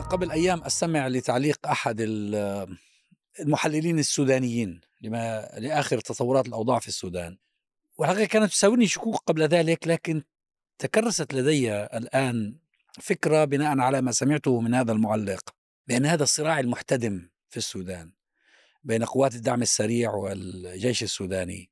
قبل 0.00 0.30
أيام 0.30 0.62
أستمع 0.64 1.08
لتعليق 1.08 1.66
أحد 1.66 1.96
المحللين 3.40 3.98
السودانيين 3.98 4.80
لما 5.00 5.50
لآخر 5.58 6.00
تطورات 6.00 6.46
الأوضاع 6.46 6.78
في 6.78 6.88
السودان. 6.88 7.38
والحقيقة 7.98 8.26
كانت 8.26 8.50
تساورني 8.50 8.86
شكوك 8.86 9.16
قبل 9.16 9.42
ذلك 9.42 9.88
لكن 9.88 10.22
تكرست 10.78 11.34
لدي 11.34 11.74
الآن 11.74 12.56
فكرة 13.00 13.44
بناء 13.44 13.78
على 13.78 14.00
ما 14.00 14.12
سمعته 14.12 14.60
من 14.60 14.74
هذا 14.74 14.92
المعلق 14.92 15.54
بأن 15.86 16.06
هذا 16.06 16.22
الصراع 16.22 16.60
المحتدم 16.60 17.28
في 17.50 17.56
السودان 17.56 18.12
بين 18.84 19.04
قوات 19.04 19.34
الدعم 19.34 19.62
السريع 19.62 20.10
والجيش 20.10 21.02
السوداني 21.02 21.70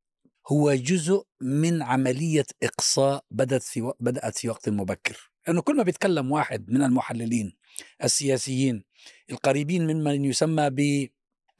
هو 0.48 0.74
جزء 0.74 1.22
من 1.40 1.82
عملية 1.82 2.46
إقصاء 2.62 3.24
بدأت 3.30 3.62
في 3.62 3.92
بدأت 4.00 4.38
في 4.38 4.48
وقت 4.48 4.68
مبكر. 4.68 5.29
لأنه 5.46 5.62
كل 5.62 5.76
ما 5.76 5.82
بيتكلم 5.82 6.32
واحد 6.32 6.70
من 6.70 6.82
المحللين 6.82 7.56
السياسيين 8.04 8.84
القريبين 9.30 9.86
ممن 9.86 10.24
يسمى 10.24 10.70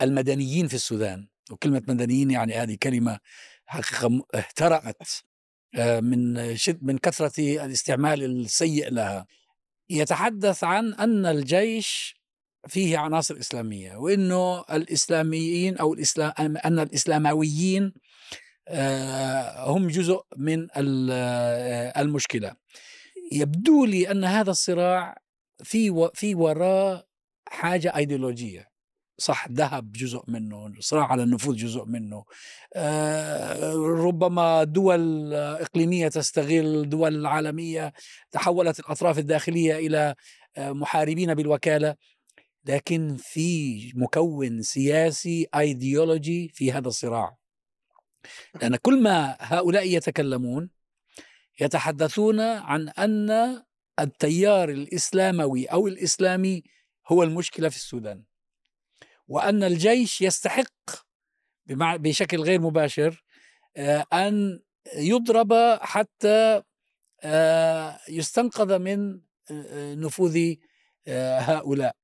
بالمدنيين 0.01 0.69
في 0.69 0.75
السودان 0.75 1.29
وكلمة 1.51 1.83
مدنيين 1.89 2.31
يعني 2.31 2.55
هذه 2.55 2.77
كلمة 2.83 3.19
حقيقة 3.67 4.27
اهترأت 4.35 5.03
آه، 5.75 6.01
من 6.01 6.57
شد 6.57 6.85
من 6.85 6.99
كثرة 6.99 7.65
الاستعمال 7.65 8.25
السيء 8.25 8.91
لها. 8.91 9.27
يتحدث 9.91 10.65
عن 10.65 10.95
أن 10.95 11.27
الجيش 11.27 12.21
فيه 12.69 12.99
عناصر 12.99 13.39
إسلامية 13.39 13.97
وأنه 13.97 14.61
الإسلاميين 14.61 15.79
أو 15.79 15.95
الإسلام 15.95 16.33
أن 16.39 16.79
الإسلامويين 16.79 17.93
آه، 18.69 19.71
هم 19.71 19.89
جزء 19.89 20.21
من 20.37 20.69
آه، 20.77 22.01
المشكلة. 22.01 22.55
يبدو 23.33 23.85
لي 23.85 24.11
أن 24.11 24.25
هذا 24.25 24.51
الصراع 24.51 25.19
في 25.63 26.11
في 26.15 26.35
وراه 26.35 27.07
حاجة 27.49 27.97
أيديولوجية 27.97 28.71
صح 29.21 29.49
ذهب 29.49 29.93
جزء 29.93 30.23
منه 30.29 30.73
صراع 30.81 31.07
على 31.07 31.23
النفوذ 31.23 31.57
جزء 31.57 31.85
منه. 31.85 32.25
آه، 32.77 33.75
ربما 33.75 34.65
دول 34.65 35.35
إقليمية 35.35 36.09
تستغل 36.09 36.89
دول 36.89 37.27
عالمية 37.27 37.93
تحولت 38.31 38.81
الأطراف 38.81 39.19
الداخلية 39.19 39.77
إلى 39.77 40.15
محاربين 40.59 41.35
بالوكالة. 41.35 41.97
لكن 42.65 43.17
في 43.19 43.93
مكون 43.95 44.63
سياسي 44.63 45.47
ايديولوجي 45.55 46.51
في 46.55 46.73
هذا 46.73 46.89
الصراع. 46.89 47.37
لأن 48.63 48.77
كل 48.77 49.03
ما 49.03 49.37
هؤلاء 49.41 49.87
يتكلمون 49.87 50.71
يتحدثون 51.61 52.41
عن 52.41 52.89
أن 52.89 53.63
التيار 54.01 54.69
الإسلاموي 54.69 55.67
أو 55.67 55.89
الإسلامي 55.89 56.63
هو 57.09 57.23
المشكلة 57.23 57.69
في 57.69 57.77
السودان 57.77 58.25
وأن 59.29 59.65
الجيش 59.65 60.21
يستحق 60.21 60.73
بشكل 61.77 62.41
غير 62.41 62.61
مباشر 62.61 63.25
آه، 63.77 64.07
أن 64.13 64.61
يضرب 64.97 65.79
حتى 65.81 66.63
آه، 67.23 68.01
يستنقذ 68.09 68.79
من 68.79 69.21
آه، 69.51 69.95
نفوذ 69.95 70.55
هؤلاء. 71.39 71.97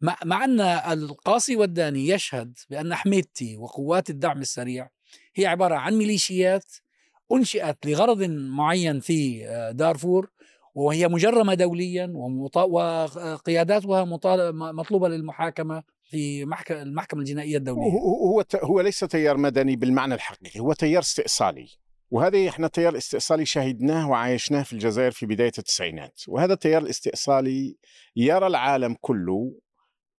مع 0.00 0.44
أن 0.44 0.60
القاصي 0.60 1.56
والداني 1.56 2.08
يشهد 2.08 2.58
بأن 2.70 2.94
حميدتي 2.94 3.56
وقوات 3.56 4.10
الدعم 4.10 4.40
السريع 4.40 4.90
هي 5.34 5.46
عبارة 5.46 5.74
عن 5.74 5.94
ميليشيات 5.94 6.64
أنشئت 7.36 7.86
لغرض 7.86 8.22
معين 8.30 9.00
في 9.00 9.46
آه، 9.46 9.70
دارفور 9.70 10.30
وهي 10.74 11.08
مجرمة 11.08 11.54
دوليا 11.54 12.12
وقياداتها 12.54 14.04
مطلوبة 14.72 15.08
للمحاكمة 15.08 15.82
في 16.10 16.42
المحكمة 16.70 17.20
الجنائية 17.20 17.56
الدولية. 17.56 17.90
هو 17.90 18.44
هو 18.62 18.80
ليس 18.80 19.00
تيار 19.00 19.36
مدني 19.36 19.76
بالمعنى 19.76 20.14
الحقيقي 20.14 20.60
هو 20.60 20.72
تيار 20.72 21.02
استئصالي. 21.02 21.68
وهذا 22.10 22.48
إحنا 22.48 22.66
التيار 22.66 22.92
الاستئصالي 22.92 23.46
شاهدناه 23.46 24.10
وعايشناه 24.10 24.62
في 24.62 24.72
الجزائر 24.72 25.10
في 25.10 25.26
بداية 25.26 25.52
التسعينات. 25.58 26.20
وهذا 26.28 26.52
التيار 26.52 26.82
الاستئصالي 26.82 27.76
يرى 28.16 28.46
العالم 28.46 28.96
كله 29.00 29.52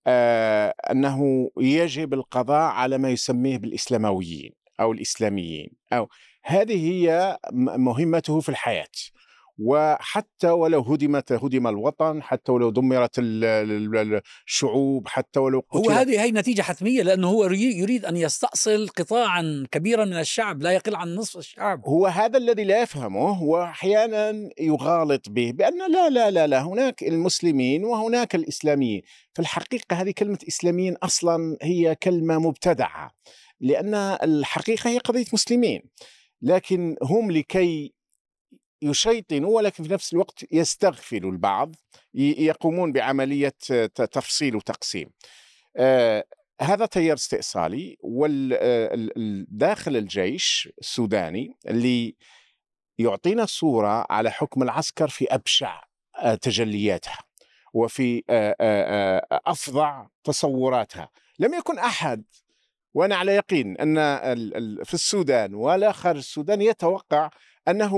آه 0.08 0.74
أنه 0.92 1.50
يجب 1.58 2.14
القضاء 2.14 2.72
على 2.72 2.97
ما 2.97 3.09
يسميه 3.09 3.58
بالإسلامويين. 3.58 4.52
أو 4.80 4.91
الإسلاميين 4.91 5.69
أو 5.94 6.09
هذه 6.44 6.91
هي 6.91 7.38
مهمته 7.78 8.40
في 8.40 8.50
الحياة. 8.50 8.88
وحتى 9.58 10.50
ولو 10.50 10.81
هدمت 10.81 11.31
هدم 11.31 11.68
الوطن 11.68 12.24
حتى 12.24 12.52
ولو 12.52 12.69
دمرت 12.69 13.12
الشعوب 14.47 15.08
حتى 15.08 15.40
ولو 15.40 15.64
قتل 15.69 15.80
هو 15.80 15.90
هذه 15.90 16.24
هي 16.24 16.31
نتيجة 16.31 16.62
حتمية 16.62 17.03
لأنه 17.03 17.28
هو 17.28 17.46
يريد 17.46 18.06
أن 18.06 18.18
يستأصل 18.18 18.88
قطاعا 18.88 19.66
كبيرا 19.72 20.06
من 20.06 20.19
الشعب 20.19 20.62
لا 20.62 20.72
يقل 20.72 20.96
عن 20.96 21.16
نصف 21.16 21.38
الشعب. 21.38 21.81
هو 21.85 22.08
هذا 22.08 22.38
الذي 22.38 22.64
لا 22.64 22.81
يفهمه 22.81 23.44
وأحيانا 23.44 24.50
يغالط 24.59 25.30
به 25.30 25.52
بأن 25.52 25.91
لا 25.91 26.09
لا 26.09 26.31
لا 26.31 26.47
لا 26.47 26.62
هناك 26.62 27.03
المسلمين 27.03 27.85
وهناك 27.85 28.35
الإسلاميين. 28.35 29.02
في 29.34 29.41
الحقيقة 29.41 29.96
هذه 29.96 30.12
كلمة 30.12 30.40
إسلاميين 30.47 30.96
أصلا 30.96 31.58
هي 31.62 31.96
كلمة 31.96 32.40
مبتدعة. 32.40 33.12
لأن 33.60 33.94
الحقيقة 34.24 34.90
هي 34.90 34.98
قضية 34.98 35.26
مسلمين 35.34 35.82
لكن 36.42 36.96
هم 37.04 37.32
لكي 37.32 37.94
يشيطنوا 38.82 39.56
ولكن 39.56 39.84
في 39.84 39.94
نفس 39.94 40.14
الوقت 40.14 40.46
يستغفلوا 40.52 41.32
البعض 41.32 41.76
يقومون 42.14 42.92
بعملية 42.92 43.54
تفصيل 43.96 44.56
وتقسيم. 44.56 45.10
آه 45.78 46.26
هذا 46.62 46.86
تيار 46.86 47.16
استئصالي 47.16 47.98
وداخل 48.02 49.96
الجيش 49.96 50.70
السوداني 50.82 51.58
اللي 51.68 52.16
يعطينا 52.98 53.46
صورة 53.46 54.06
على 54.10 54.32
حكم 54.32 54.64
العسكر 54.64 55.08
في 55.08 55.26
أبشع 55.30 55.84
آه، 56.18 56.36
تجلياتها 56.36 57.18
وفي 57.74 58.24
آه، 58.30 58.56
آه، 58.62 59.28
أفظع 59.32 60.08
تصوراتها. 60.24 61.10
لم 61.40 61.54
يكن 61.54 61.80
أحد 61.80 62.24
وأنا 62.96 63.16
على 63.16 63.36
يقين 63.36 63.78
أن 63.78 63.96
في 64.84 64.94
السودان 64.94 65.54
ولا 65.54 65.92
خارج 65.92 66.18
السودان 66.18 66.62
يتوقع 66.62 67.30
أنه 67.68 67.98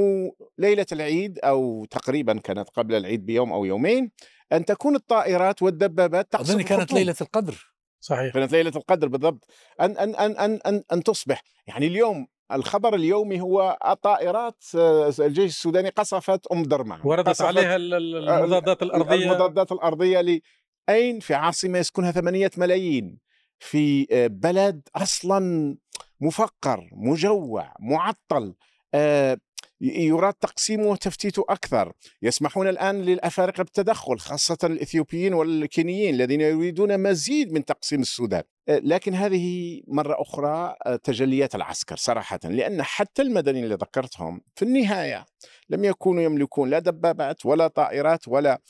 ليلة 0.58 0.86
العيد 0.92 1.40
أو 1.40 1.86
تقريبا 1.86 2.40
كانت 2.40 2.70
قبل 2.70 2.96
العيد 2.96 3.26
بيوم 3.26 3.54
أو 3.54 3.66
يومين 3.66 4.12
أن 4.52 4.66
تكون 4.66 4.96
الطائرات 4.96 5.62
والدبابات 5.62 6.32
تقصف 6.32 6.50
اظن 6.50 6.62
كانت 6.62 6.94
ليلة 6.94 7.16
القدر. 7.22 7.74
صحيح. 8.00 8.34
كانت 8.34 8.52
ليلة 8.52 8.72
القدر 8.76 9.08
بالضبط. 9.08 9.52
أن 9.82 9.98
أن 9.98 10.16
أن 10.16 10.38
أن 10.38 10.60
أن, 10.66 10.84
أن 10.94 11.04
تصبح. 11.04 11.42
يعني 11.68 11.88
اليوم 11.88 12.28
الخبر 12.52 12.96
اليومي 12.96 13.42
هو 13.42 13.78
طائرات 14.02 14.64
آه، 14.76 15.14
الجيش 15.20 15.52
السوداني 15.52 15.90
قصفت 15.90 16.48
أم 16.48 16.64
درمان 16.64 17.00
وردت 17.04 17.42
عليها 17.42 17.76
المضادات 17.76 18.84
الأرضية. 18.84 19.26
المضادات 19.26 19.72
الأرضية 19.72 20.42
اين 20.90 21.20
في 21.20 21.34
عاصمة 21.34 21.80
يسكنها 21.80 22.12
ثمانية 22.12 22.52
ملايين. 22.58 23.27
في 23.60 24.08
آه، 24.12 24.28
بلد 24.28 24.82
أصلا 24.96 25.76
مفقر 26.22 26.90
مجوع 26.92 27.74
معطل 27.80 28.54
آه، 28.94 29.38
يراد 29.82 30.34
تقسيمه 30.34 30.84
وتفتيته 30.88 31.46
أكثر، 31.50 31.94
يسمحون 32.22 32.68
الآن 32.68 33.02
للأفارقة 33.02 33.64
بالتدخل 33.64 34.20
خاصة 34.20 34.58
الإثيوبيين 34.64 35.34
والكينيين 35.34 36.16
الذين 36.16 36.42
يريدون 36.42 37.00
مزيد 37.00 37.54
من 37.54 37.66
تقسيم 37.66 38.02
السودان، 38.02 38.44
آه، 38.70 38.80
لكن 38.84 39.14
هذه 39.14 39.82
مرة 39.88 40.22
أخرى 40.22 40.76
تجليات 41.04 41.56
العسكر 41.56 41.96
صراحة 41.96 42.40
لأن 42.44 42.84
حتى 42.84 43.22
المدنيين 43.22 43.64
اللي 43.64 43.76
ذكرتهم 43.76 44.42
في 44.56 44.66
النهاية 44.66 45.26
لم 45.70 45.84
يكونوا 45.84 46.24
يملكون 46.24 46.70
لا 46.70 46.80
دبابات 46.80 47.46
ولا 47.46 47.68
طائرات 47.68 48.28
ولا 48.28 48.62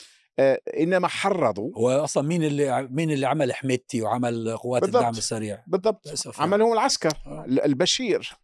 إنما 0.80 1.08
حرضوا. 1.08 1.72
هو 1.78 1.90
أصلا 1.90 2.28
مين 2.28 2.44
اللي 2.44 2.88
مين 2.92 3.12
اللي 3.12 3.26
عمل 3.26 3.54
حميدتي 3.54 4.02
وعمل 4.02 4.58
قوات 4.58 4.82
بالضبط 4.82 4.96
الدعم 4.96 5.18
السريع؟ 5.18 5.64
بالضبط. 5.68 6.26
عملهم 6.40 6.74
العسكر 6.74 7.14
آه. 7.28 7.46
البشير. 7.48 8.38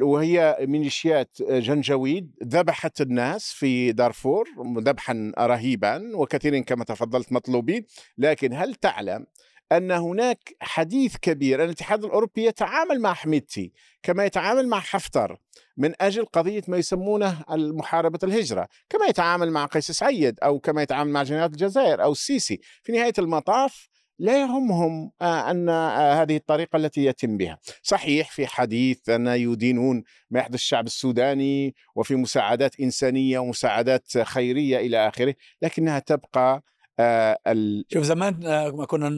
وهي 0.00 0.56
ميليشيات 0.60 1.36
جنجويد. 1.42 2.30
ذبحت 2.44 3.00
الناس 3.00 3.52
في 3.52 3.92
دارفور 3.92 4.48
ذبحا 4.78 5.32
رهيبا 5.38 6.16
وكثير 6.16 6.58
كما 6.58 6.84
تفضلت 6.84 7.32
مطلوبين. 7.32 7.84
لكن 8.18 8.52
هل 8.52 8.74
تعلم 8.74 9.26
أن 9.72 9.90
هناك 9.90 10.56
حديث 10.60 11.16
كبير 11.16 11.64
الاتحاد 11.64 12.04
الأوروبي 12.04 12.44
يتعامل 12.44 13.00
مع 13.00 13.14
حميدتي 13.14 13.72
كما 14.02 14.24
يتعامل 14.24 14.68
مع 14.68 14.80
حفتر 14.80 15.40
من 15.76 15.92
أجل 16.00 16.24
قضية 16.24 16.62
ما 16.68 16.76
يسمونه 16.76 17.44
محاربه 17.48 18.18
الهجرة، 18.24 18.68
كما 18.88 19.06
يتعامل 19.06 19.50
مع 19.50 19.66
قيس 19.66 19.90
سعيد 19.90 20.40
أو 20.40 20.58
كما 20.58 20.82
يتعامل 20.82 21.10
مع 21.10 21.22
جنرال 21.22 21.50
الجزائر 21.50 22.02
أو 22.02 22.12
السيسي، 22.12 22.60
في 22.82 22.92
نهاية 22.92 23.12
المطاف 23.18 23.88
لا 24.18 24.40
يهمهم 24.40 25.12
آه، 25.22 25.50
أن 25.50 25.68
آه، 25.68 26.22
هذه 26.22 26.36
الطريقة 26.36 26.76
التي 26.76 27.04
يتم 27.04 27.36
بها، 27.36 27.58
صحيح 27.82 28.30
في 28.30 28.46
حديث 28.46 29.08
أن 29.08 29.26
يدينون 29.26 30.02
ما 30.30 30.40
يحدث 30.40 30.54
الشعب 30.54 30.86
السوداني 30.86 31.74
وفي 31.94 32.14
مساعدات 32.14 32.80
إنسانية 32.80 33.38
ومساعدات 33.38 34.18
خيرية 34.18 34.78
إلى 34.78 35.08
آخره، 35.08 35.34
لكنها 35.62 35.98
تبقى 35.98 36.62
آه 37.00 37.38
ال... 37.46 37.84
شوف 37.92 38.04
زمان 38.04 38.46
آه، 38.46 38.70
ما 38.70 38.84
كنا 38.86 39.08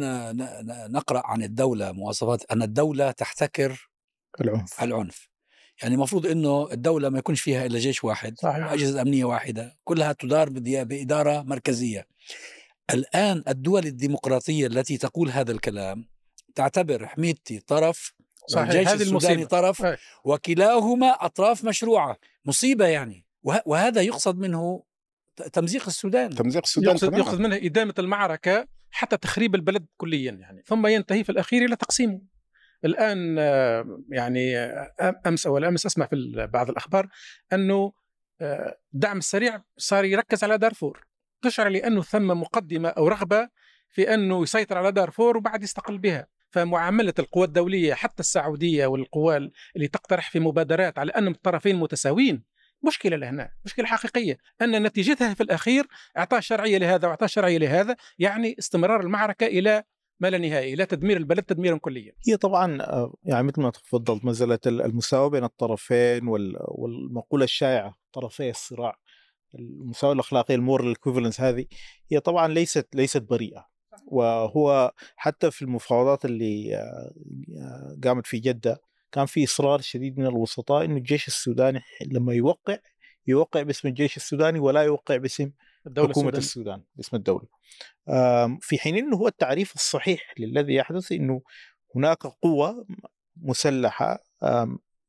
نقرأ 0.89 1.23
عن 1.27 1.43
الدولة 1.43 1.93
مواصفات. 1.93 2.45
أن 2.53 2.63
الدولة 2.63 3.11
تحتكر 3.11 3.89
العنف. 4.41 4.83
العنف. 4.83 5.29
يعني 5.83 5.95
المفروض 5.95 6.27
إنه 6.27 6.69
الدولة 6.73 7.09
ما 7.09 7.19
يكونش 7.19 7.41
فيها 7.41 7.67
إلا 7.67 7.79
جيش 7.79 8.05
واحد 8.05 8.39
صحيح. 8.39 8.71
واجهزه 8.71 9.03
أمنية 9.03 9.25
واحدة 9.25 9.79
كلها 9.85 10.13
تدار 10.13 10.49
بإدارة 10.85 11.43
مركزية. 11.43 12.07
الآن 12.91 13.43
الدول 13.49 13.87
الديمقراطية 13.87 14.67
التي 14.67 14.97
تقول 14.99 15.31
هذا 15.31 15.53
الكلام 15.53 16.05
تعتبر 16.55 17.07
حميدتي 17.07 17.59
طرف 17.61 18.13
صحيح 18.49 18.69
والجيش 18.69 18.89
هذه 18.89 18.95
السوداني 19.03 19.11
المصيبه 19.35 19.45
طرف. 19.45 19.87
وكلاهما 20.25 21.07
أطراف 21.07 21.65
مشروعة. 21.65 22.17
مصيبة 22.45 22.87
يعني. 22.87 23.27
وه- 23.43 23.63
وهذا 23.67 24.03
يقصد 24.03 24.39
منه 24.39 24.83
تمزيق 25.53 25.87
السودان. 25.87 26.31
تمزيق 26.31 26.63
السودان 26.63 26.91
يقصد. 26.91 27.19
يقصد 27.19 27.41
منها 27.41 27.57
إدامة 27.57 27.95
المعركة 27.99 28.69
حتى 28.91 29.17
تخريب 29.17 29.55
البلد 29.55 29.87
كليا 29.97 30.33
يعني. 30.33 30.63
ثم 30.67 30.87
ينتهي 30.87 31.25
في 31.25 31.33
الأخير 31.33 31.65
إلى 31.65 31.77
تقسيمه. 31.77 32.21
الآن 32.85 33.37
آه، 33.39 34.03
يعني 34.11 34.59
آه، 34.59 35.21
أمس 35.27 35.47
أو 35.47 35.59
امس 35.59 35.87
أسمع 35.87 36.07
في 36.07 36.49
بعض 36.53 36.71
الأخبار 36.71 37.09
أنه 37.53 37.93
آه، 38.41 38.79
الدعم 38.95 39.19
السريع 39.19 39.63
صار 39.77 40.05
يركز 40.05 40.45
على 40.45 40.59
دارفور. 40.59 41.07
تشعر 41.43 41.69
لأنه 41.69 42.03
ثم 42.03 42.27
مقدمة 42.27 42.89
أو 42.89 43.09
رغبة 43.09 43.49
في 43.91 44.15
أنه 44.15 44.43
يسيطر 44.43 44.79
على 44.79 44.93
دارفور 44.93 45.37
وبعد 45.37 45.63
يستقل 45.63 45.99
بها. 45.99 46.27
فمعاملة 46.51 47.15
القوى 47.19 47.47
الدولية 47.47 47.95
حتى 47.95 48.21
السعودية 48.21 48.87
والقوى 48.87 49.37
اللي 49.77 49.89
تقترح 49.89 50.31
في 50.31 50.41
مبادرات 50.41 50.99
على 50.99 51.13
ان 51.13 51.29
الطرفين 51.29 51.77
متساويين 51.77 52.43
مشكلة 52.85 53.17
لهنا 53.17 53.51
مشكلة 53.65 53.87
حقيقية 53.87 54.39
أن 54.63 54.83
نتيجتها 54.83 55.35
في 55.35 55.43
الأخير 55.43 55.87
أعطاء 56.19 56.41
شرعية 56.41 56.79
لهذا 56.79 57.07
وأعطاء 57.09 57.29
شرعية 57.29 57.59
لهذا 57.59 57.97
يعني 58.19 58.57
استمرار 58.59 59.01
المعركة 59.01 59.47
إلى 59.47 59.83
ما 60.21 60.31
لا 60.31 60.39
نهاية 60.39 60.75
إلى 60.75 60.87
تدمير 60.87 61.17
البلد 61.17 61.43
تدميرا 61.43 61.79
كليا. 61.79 62.13
هي 62.29 62.37
طبعا 62.37 62.79
يعني 63.25 63.43
مثل 63.47 63.63
ما 63.63 63.71
تفضلت 63.71 64.25
مسألة 64.25 64.59
المساواة 64.67 65.29
بين 65.29 65.45
الطرفين 65.45 66.29
وال- 66.29 66.57
والمقولة 66.61 67.45
الشائعة 67.45 67.97
طرفي 68.13 68.51
الصراع 68.51 68.99
المساواة 69.59 70.13
الأخلاقية 70.13 70.55
المورال 70.55 70.95
equivalence 70.97 71.41
هذه 71.41 71.65
هي 72.13 72.21
طبعا 72.21 72.49
ليست 72.49 72.89
ليست 72.95 73.23
بريئة. 73.23 73.67
وهو 74.07 74.93
حتى 75.17 75.51
في 75.51 75.63
المفاوضات 75.63 76.25
اللي 76.25 76.77
آه، 76.77 77.97
قامت 78.05 78.27
في 78.27 78.39
جدة 78.39 78.81
كان 79.13 79.27
في 79.27 79.45
إصرار 79.45 79.81
شديد 79.81 80.19
من 80.19 80.27
الوسطاء 80.27 80.85
إنه 80.85 80.97
الجيش 80.97 81.29
السوداني 81.29 81.81
لما 82.07 82.35
يوقع 82.35 82.79
يوقع 83.27 83.63
باسم 83.63 83.89
الجيش 83.89 84.17
السوداني 84.17 84.59
ولا 84.59 84.83
يوقع 84.83 85.17
باسم 85.17 85.51
الدولة 85.87 86.09
حكومة 86.09 86.29
السودانية. 86.29 86.39
السودان 86.39 86.83
باسم 86.97 87.17
الدولة 87.17 87.47
في 88.61 88.79
حين 88.79 88.97
أنه 88.97 89.17
هو 89.17 89.29
التعريف 89.29 89.75
الصحيح 89.75 90.35
للذي 90.39 90.75
يحدث 90.75 91.13
أنه 91.13 91.43
هناك 91.97 92.27
قوة 92.27 92.87
مسلحة 93.37 94.19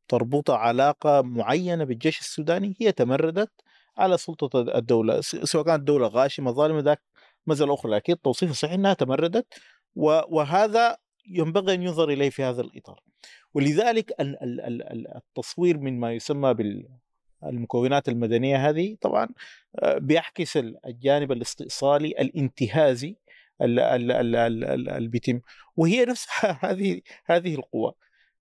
تربط 0.08 0.52
علاقة 0.52 1.22
معينة 1.22 1.84
بالجيش 1.84 2.20
السوداني 2.20 2.76
هي 2.82 2.92
تمردت 2.92 3.52
على 3.98 4.18
سلطة 4.18 4.78
الدولة 4.78 5.22
سواء 5.22 5.66
كانت 5.66 5.84
دولة 5.84 6.08
غاشمة 6.08 6.52
ظالمة 6.52 6.80
ذاك 6.80 7.02
مسألة 7.48 7.74
أخرى 7.74 7.92
لكن 7.92 8.14
التوصيف 8.14 8.52
الصحيح 8.52 8.74
أنها 8.74 8.94
تمردت 8.94 9.48
وهذا 9.96 10.98
ينبغي 11.30 11.74
أن 11.74 11.84
ينظر 11.84 12.10
إليه 12.10 12.30
في 12.30 12.44
هذا 12.44 12.62
الإطار 12.62 13.00
ولذلك 13.54 14.12
ال- 14.22 14.44
ال- 14.44 14.62
ال- 14.62 14.82
ال- 14.92 15.16
التصوير 15.16 15.78
من 15.78 16.00
ما 16.00 16.14
يسمى 16.14 16.54
بال 16.54 16.88
المكونات 17.44 18.10
المدنية 18.10 18.70
هذه 18.70 18.98
طبعا 19.02 19.28
آه، 19.80 19.98
بيعكس 19.98 20.58
ال- 20.58 20.86
الجانب 20.86 21.32
الاستئصالي 21.32 22.08
الانتهازي 22.08 23.18
ال- 23.62 23.80
ال- 23.80 24.12
ال- 24.12 24.36
ال- 24.36 24.64
ال- 24.64 24.90
اللي 24.90 25.10
بيتم. 25.10 25.42
وهي 25.78 26.06
نفسها 26.06 26.60
هذه 26.72 27.02
هذه 27.26 27.56
القوى 27.56 27.94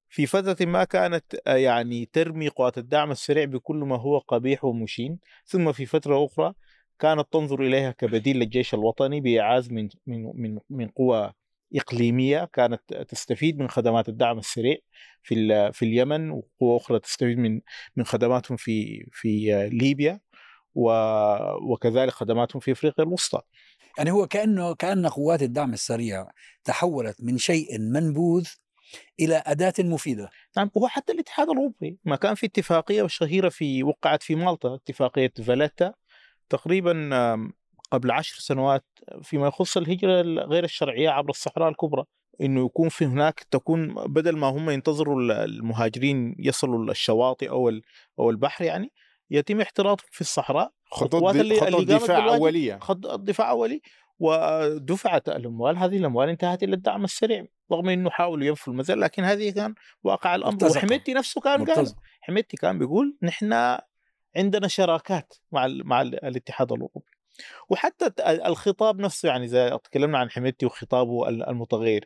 في 0.08 0.26
فترة 0.26 0.66
ما 0.66 0.84
كانت 0.84 1.24
آه، 1.46 1.56
يعني 1.56 2.06
ترمي 2.12 2.48
قوات 2.48 2.78
الدعم 2.78 3.10
السريع 3.10 3.44
بكل 3.44 3.76
ما 3.76 3.96
هو 3.96 4.18
قبيح 4.18 4.64
ومشين 4.64 5.18
ثم 5.46 5.72
في 5.72 5.86
فترة 5.86 6.24
أخرى 6.26 6.54
كانت 6.98 7.26
تنظر 7.32 7.62
إليها 7.62 7.90
كبديل 7.90 8.36
للجيش 8.38 8.74
الوطني 8.74 9.20
بإعاز 9.20 9.70
من 9.72 9.88
من 10.06 10.32
من 10.34 10.58
من 10.70 10.88
قوى 10.88 11.32
إقليمية 11.74 12.44
كانت 12.52 12.94
تستفيد 13.08 13.58
من 13.58 13.68
خدمات 13.68 14.08
الدعم 14.08 14.38
السريع 14.38 14.76
في 15.22 15.70
في 15.72 15.84
اليمن 15.84 16.30
وقوى 16.30 16.76
أخرى 16.76 16.98
تستفيد 16.98 17.38
من 17.38 17.60
من 17.96 18.04
خدماتهم 18.04 18.56
في 18.56 19.06
في 19.12 19.68
ليبيا 19.72 20.20
وكذلك 20.74 22.12
خدماتهم 22.12 22.60
في 22.60 22.72
إفريقيا 22.72 23.04
الوسطى. 23.04 23.40
يعني 23.98 24.10
هو 24.10 24.26
كأنه 24.26 24.74
كأن 24.74 25.06
قوات 25.06 25.42
الدعم 25.42 25.72
السريع 25.72 26.26
تحولت 26.64 27.16
من 27.22 27.38
شيء 27.38 27.78
منبوذ 27.78 28.48
إلى 29.20 29.42
أداة 29.46 29.74
مفيدة. 29.78 30.30
نعم 30.56 30.70
وهو 30.74 30.88
حتى 30.88 31.12
الاتحاد 31.12 31.48
الأوروبي 31.48 31.98
ما 32.04 32.16
كان 32.16 32.34
في 32.34 32.46
اتفاقية 32.46 33.06
شهيرة 33.06 33.48
في 33.48 33.82
وقعت 33.82 34.22
في 34.22 34.34
مالطا 34.34 34.74
اتفاقية 34.74 35.32
فاليتا 35.46 35.94
تقريبا 36.48 37.10
قبل 37.92 38.10
عشر 38.10 38.36
سنوات 38.38 38.84
فيما 39.22 39.46
يخص 39.48 39.76
الهجرة 39.76 40.22
غير 40.22 40.64
الشرعية 40.64 41.10
عبر 41.10 41.30
الصحراء 41.30 41.68
الكبرى 41.68 42.04
إنه 42.40 42.64
يكون 42.64 42.88
في 42.88 43.04
هناك 43.04 43.40
تكون 43.50 43.94
بدل 43.94 44.36
ما 44.36 44.46
هم 44.46 44.70
ينتظروا 44.70 45.20
المهاجرين 45.44 46.36
يصلوا 46.38 46.90
الشواطئ 46.90 47.48
أو 47.50 47.72
أو 48.18 48.30
البحر 48.30 48.64
يعني 48.64 48.92
يتم 49.30 49.60
احتراطهم 49.60 50.08
في 50.10 50.20
الصحراء 50.20 50.72
خطوط 50.90 51.32
دي 51.32 51.40
اللي- 51.40 51.60
خطوط 51.60 51.84
دفاع 51.84 52.34
أولية. 52.34 52.78
خط 52.78 53.06
الدفاع 53.06 53.50
أولي 53.50 53.80
ودفعت 54.18 55.28
الأموال 55.28 55.76
هذه 55.78 55.96
الأموال 55.96 56.28
انتهت 56.28 56.62
إلى 56.62 56.74
الدعم 56.74 57.04
السريع 57.04 57.46
رغم 57.72 57.88
إنه 57.88 58.10
حاولوا 58.10 58.46
ينفوا 58.46 58.72
المزل 58.72 59.00
لكن 59.00 59.24
هذه 59.24 59.50
كان 59.50 59.74
واقع 60.04 60.34
الأمر 60.34 60.52
مرتزقة. 60.52 60.78
وحميدتي 60.78 61.14
نفسه 61.14 61.40
كان 61.40 61.64
قال 61.64 61.94
حميدتي 62.20 62.56
كان 62.56 62.78
بيقول 62.78 63.16
نحن 63.22 63.78
عندنا 64.36 64.68
شراكات 64.68 65.34
مع 65.52 65.66
ال 65.66 65.86
مع 65.86 66.02
ال 66.02 66.24
الاتحاد 66.24 66.72
الأوروبي. 66.72 67.10
وحتى 67.68 68.10
الخطاب 68.46 69.00
نفسه 69.00 69.28
يعني 69.28 69.48
زي 69.48 69.78
تكلمنا 69.84 70.18
عن 70.18 70.30
حميدتي 70.30 70.66
وخطابه 70.66 71.28
ال- 71.28 71.48
المتغير 71.48 72.04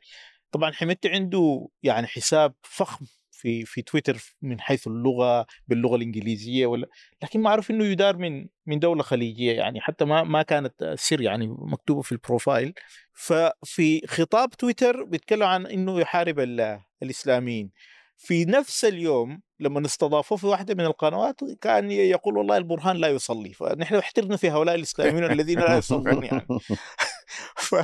طبعا 0.53 0.73
حميدتي 0.73 1.09
عنده 1.09 1.69
يعني 1.83 2.07
حساب 2.07 2.55
فخم 2.63 3.07
في 3.31 3.65
في 3.65 3.83
تويتر 3.83 4.35
من 4.43 4.61
حيث 4.61 4.87
اللغة 4.87 5.47
باللغة 5.69 5.97
الإنجليزية 5.97 6.67
ولا 6.67 6.87
لكن 7.23 7.41
معروف 7.41 7.71
إنه 7.71 7.85
يدار 7.85 8.17
من 8.17 8.47
من 8.67 8.79
دولة 8.79 9.03
خليجية 9.03 9.53
يعني 9.53 9.81
حتى 9.81 10.05
ما 10.05 10.23
ما 10.23 10.43
كانت 10.43 10.95
سر 10.99 11.21
يعني 11.21 11.47
مكتوبة 11.49 12.03
في 12.03 12.13
البروفايل. 12.13 12.75
ففي 13.13 14.07
خطاب 14.07 14.51
تويتر 14.51 15.05
بيتكلم 15.05 15.43
عن 15.43 15.67
إنه 15.67 16.01
يحارب 16.01 16.41
ال- 16.41 16.81
الإسلاميين. 17.03 17.71
في 18.17 18.45
نفس 18.45 18.85
اليوم 18.85 19.43
لما 19.61 19.87
استضافوه 19.87 20.39
في 20.39 20.47
واحدة 20.47 20.75
من 20.75 20.85
القنوات 20.85 21.41
كان 21.61 21.91
يقول 21.91 22.39
والله 22.39 22.57
البرهان 22.57 22.97
لا 22.97 23.09
يصلي 23.09 23.53
فنحن 23.53 23.95
احترنا 23.95 24.37
في 24.37 24.51
هؤلاء 24.51 24.75
الاسلاميين 24.75 25.25
الذين 25.25 25.59
لا 25.59 25.77
يصلون 25.77 26.25
يعني. 26.25 26.47
ف... 27.57 27.75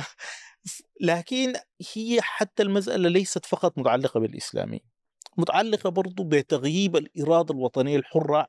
لكن 1.01 1.53
هي 1.93 2.21
حتى 2.21 2.63
المسألة 2.63 3.09
ليست 3.09 3.45
فقط 3.45 3.77
متعلقة 3.77 4.19
بالإسلامي 4.19 4.79
متعلقة 5.37 5.89
برضو 5.89 6.23
بتغييب 6.23 6.95
الإرادة 6.95 7.53
الوطنية 7.53 7.97
الحرة 7.97 8.47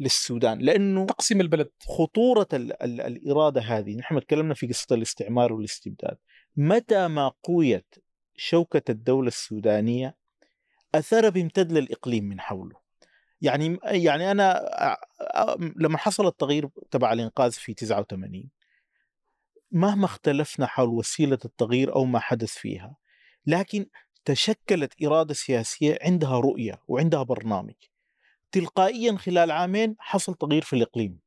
للسودان 0.00 0.58
لأنه 0.58 1.06
تقسيم 1.06 1.40
البلد. 1.40 1.70
خطورة 1.88 2.48
ال 2.52 2.82
ال 2.82 3.00
الإرادة 3.00 3.60
هذه 3.60 3.96
نحن 3.96 4.20
تكلمنا 4.20 4.54
في 4.54 4.66
قصة 4.66 4.94
الاستعمار 4.94 5.52
والاستبداد 5.52 6.16
متى 6.56 7.08
ما 7.08 7.32
قويت 7.42 7.94
شوكة 8.36 8.82
الدولة 8.90 9.28
السودانية 9.28 10.16
أثر 10.94 11.30
بيمتد 11.30 11.72
للإقليم 11.72 12.24
من 12.24 12.40
حوله. 12.40 12.82
يعني 13.40 13.78
يعني 13.84 14.24
أ- 14.32 14.96
لما 15.76 15.98
حصل 15.98 16.26
التغيير 16.26 16.68
تبع 16.90 17.12
الإنقاذ 17.12 17.52
في 17.52 17.74
89 17.74 18.50
مهما 19.70 20.04
اختلفنا 20.04 20.66
حول 20.66 20.88
وسيلة 20.88 21.38
التغيير 21.44 21.94
أو 21.94 22.04
ما 22.04 22.18
حدث 22.18 22.52
فيها 22.52 22.96
لكن 23.46 23.86
تشكلت 24.24 25.02
إرادة 25.02 25.34
سياسية 25.34 25.98
عندها 26.02 26.38
رؤية 26.38 26.82
وعندها 26.88 27.22
برنامج. 27.22 27.74
تلقائيا 28.52 29.16
خلال 29.16 29.50
عامين 29.50 29.96
حصل 29.98 30.34
تغيير 30.34 30.62
في 30.62 30.72
الإقليم. 30.76 31.18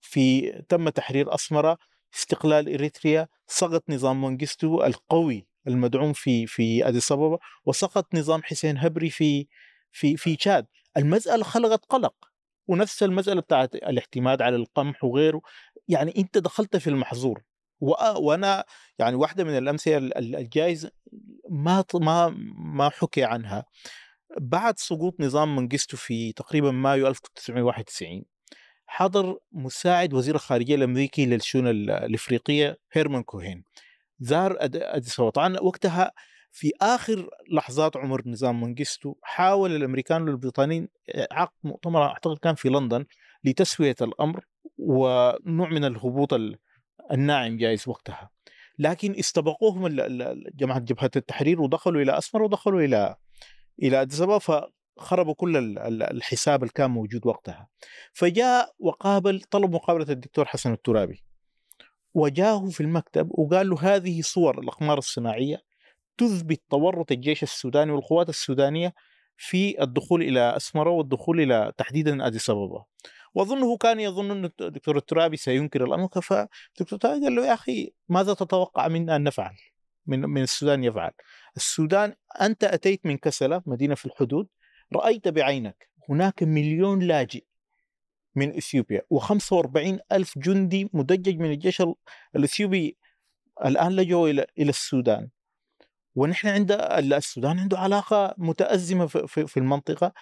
في 0.00 0.52
تم 0.68 0.88
تحرير 0.88 1.34
أسمرة 1.34 1.78
استقلال 2.14 2.74
إريتريا 2.74 3.28
سقط 3.46 3.84
نظام 3.90 4.24
منجستو 4.24 4.84
القوي 4.84 5.46
المدعوم 5.66 6.12
في 6.12 6.46
في 6.46 6.88
أديس 6.88 7.12
أبابا 7.12 7.38
وسقط 7.66 8.14
نظام 8.14 8.42
حسين 8.42 8.78
هبري 8.78 9.10
في 9.10 9.46
في 9.92 10.16
في 10.16 10.36
تشاد. 10.36 10.66
المسألة 10.96 11.44
خلقت 11.44 11.84
قلق 11.84 12.14
ونفس 12.66 13.02
المسألة 13.02 13.40
بتاعت 13.40 13.74
الاعتماد 13.74 14.42
على 14.42 14.56
القمح 14.56 15.04
وغيره. 15.04 15.40
يعني 15.88 16.14
أنت 16.18 16.38
دخلت 16.38 16.76
في 16.76 16.90
المحظور. 16.90 17.42
وأنا 17.80 18.64
يعني 18.98 19.16
واحدة 19.16 19.44
من 19.44 19.58
الأمثلة 19.58 19.96
ال- 19.96 20.18
ال- 20.18 20.36
الجائزة 20.36 20.90
ما 21.50 21.84
ما 21.94 22.28
ما 22.56 22.88
حكي 22.88 23.24
عنها. 23.24 23.64
بعد 24.40 24.78
سقوط 24.78 25.20
نظام 25.20 25.56
منجستو 25.56 25.96
في 25.96 26.32
تقريبا 26.32 26.70
مايو 26.70 27.06
1991 27.08 28.24
حضر 28.86 29.38
مساعد 29.52 30.14
وزير 30.14 30.34
الخارجية 30.34 30.74
الأمريكي 30.74 31.26
للشؤون 31.26 31.68
ال- 31.68 31.90
الإفريقية 31.90 32.78
هيرمان 32.92 33.22
كوهين. 33.22 33.64
زار 34.20 34.56
اديس. 34.60 35.16
طبعا 35.20 35.56
وقتها 35.60 36.12
في 36.52 36.72
آخر 36.82 37.28
لحظات 37.52 37.96
عمر 37.96 38.22
نظام 38.26 38.60
منجستو 38.60 39.14
حاول 39.22 39.76
الأمريكان 39.76 40.22
والبريطانيين 40.22 40.88
عقد 41.32 41.56
مؤتمر 41.64 42.02
أعتقد 42.02 42.38
كان 42.38 42.54
في 42.54 42.68
لندن 42.68 43.04
لتسوية 43.44 43.96
الأمر 44.02 44.44
ونوع 44.78 45.68
من 45.68 45.84
الهبوط 45.84 46.34
ال- 46.34 46.58
الناعم 47.12 47.56
جايز 47.56 47.88
وقتها. 47.88 48.30
لكن 48.78 49.14
استبقوهم 49.18 49.86
جماعة 50.54 50.78
جبهة 50.80 51.10
التحرير 51.16 51.60
ودخلوا 51.60 52.02
إلى 52.02 52.18
أسمر 52.18 52.42
ودخلوا 52.42 52.80
إلى 52.80 53.16
إلى 53.82 54.02
أديس 54.02 54.22
فخربوا 54.22 55.34
كل 55.34 55.56
ال- 55.56 55.78
ال- 55.78 56.02
الحساب 56.02 56.62
اللي 56.62 56.72
كان 56.74 56.90
موجود 56.90 57.26
وقتها. 57.26 57.68
فجاء 58.12 58.72
وقابل 58.78 59.40
طلب 59.40 59.74
مقابلة 59.74 60.06
الدكتور 60.12 60.44
حسن 60.44 60.72
الترابي. 60.72 61.24
وجاءه 62.14 62.68
في 62.68 62.80
المكتب 62.80 63.28
وقال 63.30 63.70
له 63.70 63.76
هذه 63.80 64.20
صور 64.22 64.58
الأقمار 64.60 64.98
الصناعية 64.98 65.62
تثبت 66.18 66.62
تورط 66.70 67.12
الجيش 67.12 67.42
السوداني 67.42 67.92
والقوات 67.92 68.28
السودانية 68.28 68.94
في 69.36 69.82
الدخول 69.82 70.22
إلى 70.22 70.56
أسمرة 70.56 70.90
والدخول 70.90 71.40
إلى 71.40 71.72
تحديدا 71.76 72.26
أديس 72.26 72.50
أبابا. 72.50 72.84
وأظنه 73.34 73.76
كان 73.76 74.00
يظن 74.00 74.30
أن 74.30 74.44
الدكتور 74.60 74.96
الترابي 74.96 75.36
سينكر 75.36 75.84
الأمر 75.84 76.08
فالدكتور 76.08 76.92
الترابي 76.92 77.24
قال 77.24 77.34
له 77.34 77.46
يا 77.46 77.54
أخي 77.54 77.92
ماذا 78.08 78.34
تتوقع 78.34 78.88
منا 78.88 79.16
أن 79.16 79.22
نفعل؟ 79.22 79.56
من 80.06 80.20
من 80.20 80.42
السودان 80.42 80.84
يفعل. 80.84 81.10
السودان 81.56 82.14
أنت 82.40 82.64
أتيت 82.64 83.06
من 83.06 83.16
كسلة 83.16 83.62
مدينة 83.66 83.94
في 83.94 84.06
الحدود 84.06 84.48
رأيت 84.92 85.28
بعينك 85.28 85.90
هناك 86.08 86.42
مليون 86.42 86.98
لاجئ. 86.98 87.44
من 88.34 88.56
إثيوبيا 88.56 89.02
و45 89.14 89.98
ألف 90.12 90.38
جندي 90.38 90.90
مدجج 90.92 91.36
من 91.38 91.50
الجيش 91.50 91.80
ال- 91.80 91.94
الإثيوبي 92.36 92.96
الآن 93.66 93.96
لجوا 93.96 94.28
إلى 94.28 94.46
إلى 94.58 94.70
السودان. 94.70 95.28
ونحن 96.14 96.48
عند 96.48 96.72
السودان 96.72 97.58
عنده 97.58 97.78
علاقة 97.78 98.34
متأزمة 98.38 99.06
في 99.26 99.56
المنطقة. 99.56 100.12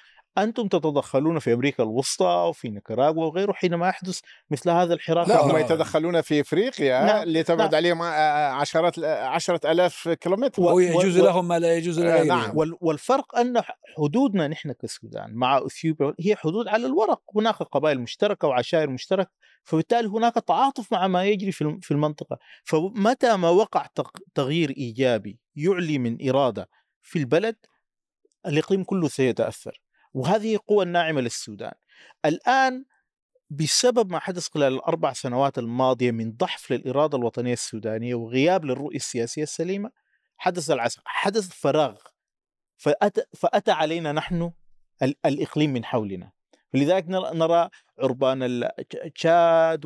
أنتم 0.42 0.68
تتدخلون 0.68 1.38
في 1.38 1.52
أمريكا 1.52 1.83
الوسطى 1.83 2.47
وفي 2.49 2.68
نيكاراغوا 2.68 3.25
وغيره 3.26 3.52
حينما 3.52 3.88
يحدث 3.88 4.21
مثل 4.50 4.71
هذا 4.71 4.95
الحراك 4.95 5.28
لا 5.28 5.40
هم 5.45 5.50
آه. 5.57 5.59
يتدخلون 5.59 6.21
في 6.21 6.40
إفريقيا 6.40 7.04
نعم، 7.04 7.23
اللي 7.23 7.42
تبعد 7.42 7.61
نعم. 7.71 7.75
عليهم 7.75 8.02
آه، 8.02 8.49
عشرات 8.49 8.99
عشرة 9.04 9.73
آلاف 9.73 10.09
كيلومتر 10.09 10.62
و- 10.62 10.71
أو 10.71 10.78
يجوز 10.78 11.18
و- 11.21 11.25
لهم 11.25 11.49
ما 11.49 11.59
لا 11.59 11.76
يجوز 11.76 11.99
آه، 11.99 12.02
لغيرهم 12.04 12.26
نعم. 12.26 12.57
وال- 12.57 12.76
والفرق 12.80 13.37
أن 13.38 13.62
حدودنا 13.97 14.49
نحن 14.49 14.73
كالسودان 14.73 15.35
مع 15.35 15.59
إثيوبيا 15.66 16.14
هي 16.21 16.37
حدود 16.37 16.68
على 16.68 16.87
الورق 16.87 17.23
هناك 17.37 17.54
قبائل 17.54 18.00
مشتركة 18.00 18.49
وعشائر 18.49 18.90
مشتركة 18.90 19.30
فبالتالي 19.64 20.09
هناك 20.09 20.35
تعاطف 20.35 20.92
مع 20.92 21.07
ما 21.07 21.25
يجري 21.25 21.52
في 21.52 21.62
الم- 21.62 21.80
في 21.80 21.90
المنطقة 21.90 22.38
فمتى 22.64 23.37
ما 23.37 23.49
وقع 23.50 23.87
تغيير 24.35 24.71
إيجابي 24.71 25.38
يعلي 25.57 25.99
من 25.99 26.28
إرادة 26.28 26.68
في 27.02 27.18
البلد 27.18 27.57
الإقليم 28.47 28.85
كله 28.85 29.09
سيتأثر 29.09 29.80
وهذه 30.18 30.54
القوة 30.54 30.82
الناعمة 30.82 31.20
للسودان. 31.20 31.72
الآن 32.25 32.84
بسبب 33.50 34.12
ما 34.12 34.18
حدث 34.18 34.48
خلال 34.48 34.75
الأربع 34.75 35.12
سنوات 35.12 35.58
الماضية 35.58 36.10
من 36.10 36.32
ضعف 36.32 36.70
للإرادة 36.70 37.18
الوطنية 37.18 37.52
السودانية 37.52 38.14
وغياب 38.14 38.64
للرؤية 38.64 38.96
السياسية 38.96 39.42
السليمة 39.42 39.90
حدث 40.38 40.70
العسكر 40.70 41.02
حدث 41.04 41.48
فراغ 41.48 41.96
فأتى, 42.76 43.22
فأتى 43.34 43.70
علينا 43.70 44.12
نحن 44.12 44.52
ال- 45.02 45.16
الإقليم 45.26 45.72
من 45.72 45.84
حولنا. 45.84 46.32
لذلك 46.75 47.04
نرى, 47.08 47.68
عربان 47.98 48.68
تشاد 49.14 49.84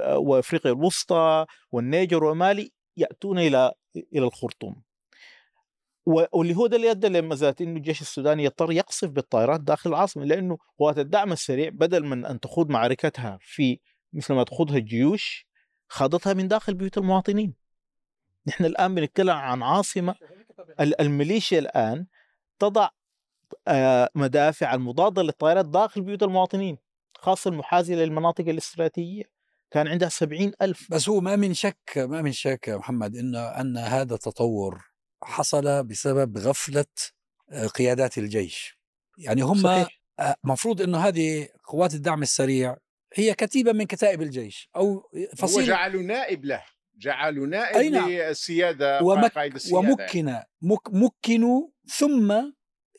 وأفريقيا 0.00 0.72
الوسطى 0.72 1.46
والنيجر 1.72 2.24
ومالي 2.24 2.72
يأتون 2.96 3.38
إلى 3.38 3.72
إلى 3.96 4.26
الخرطوم. 4.26 4.82
واللي 6.06 6.56
هو 6.56 6.66
ده 6.66 6.76
اللي 6.76 6.90
ادى 6.90 7.08
لما 7.08 7.34
ذات 7.34 7.60
إنه 7.60 7.76
الجيش 7.76 8.00
السوداني 8.00 8.44
يضطر 8.44 8.72
يقصف 8.72 9.08
بالطائرات 9.08 9.60
داخل 9.60 9.90
العاصمة 9.90 10.24
لأنه 10.24 10.58
قوات 10.78 10.98
الدعم 10.98 11.32
السريع 11.32 11.68
بدل 11.68 12.04
من 12.06 12.24
أن 12.26 12.40
تخوض 12.40 12.70
معركتها 12.70 13.38
في 13.40 13.80
مثل 14.12 14.34
ما 14.34 14.44
تخوضها 14.44 14.76
الجيوش 14.76 15.46
خاضتها 15.88 16.32
من 16.34 16.48
داخل 16.48 16.74
بيوت 16.74 16.98
المواطنين. 16.98 17.54
نحن 18.46 18.64
الآن 18.64 18.94
بنتكلم 18.94 19.30
عن 19.30 19.62
عاصمة 19.62 20.14
ال- 20.80 21.00
الميليشيا 21.00 21.58
الآن 21.58 22.06
تضع 22.58 22.88
آه، 23.68 24.10
مدافع 24.14 24.74
المضادة 24.74 25.22
للطائرات 25.22 25.66
داخل 25.66 26.02
بيوت 26.02 26.22
المواطنين 26.22 26.78
خاصة 27.14 27.50
المحاذية 27.50 27.94
للمناطق 27.96 28.48
الاستراتيجية. 28.48 29.24
كان 29.70 29.88
عندها 29.88 30.08
سبعين 30.08 30.52
ألف. 30.62 30.90
بس 30.90 31.08
هو 31.08 31.20
ما 31.20 31.36
من 31.36 31.54
شك 31.54 31.78
ما 31.96 32.22
من 32.22 32.32
شك 32.32 32.68
يا 32.68 32.76
محمد 32.76 33.16
إنه 33.16 33.38
أن 33.40 33.76
هذا 33.76 34.14
التطور 34.14 34.93
حصل 35.24 35.84
بسبب 35.84 36.38
غفلة 36.38 36.84
آه، 37.50 37.66
قيادات 37.66 38.18
الجيش 38.18 38.78
يعني 39.18 39.42
هم 39.42 39.54
صحيح. 39.62 40.00
مفروض 40.44 40.82
إنه 40.82 40.98
هذه 40.98 41.48
قوات 41.64 41.94
الدعم 41.94 42.22
السريع 42.22 42.76
هي 43.14 43.34
كتيبة 43.34 43.72
من 43.72 43.84
كتائب 43.84 44.22
الجيش 44.22 44.68
أو 44.76 45.10
فصيل 45.36 45.66
جعلوا 45.66 46.02
نائب 46.02 46.44
له 46.44 46.62
جعلوا 46.96 47.46
نائب 47.46 47.92
نعم. 47.92 48.10
للسيادة 48.10 49.02
ومك 49.02 49.32
قائد 49.32 49.54
السيادة 49.54 49.78
ومكن 49.78 50.36
مك 50.62 50.80
مكنوا 50.94 51.68
ثم 51.86 52.34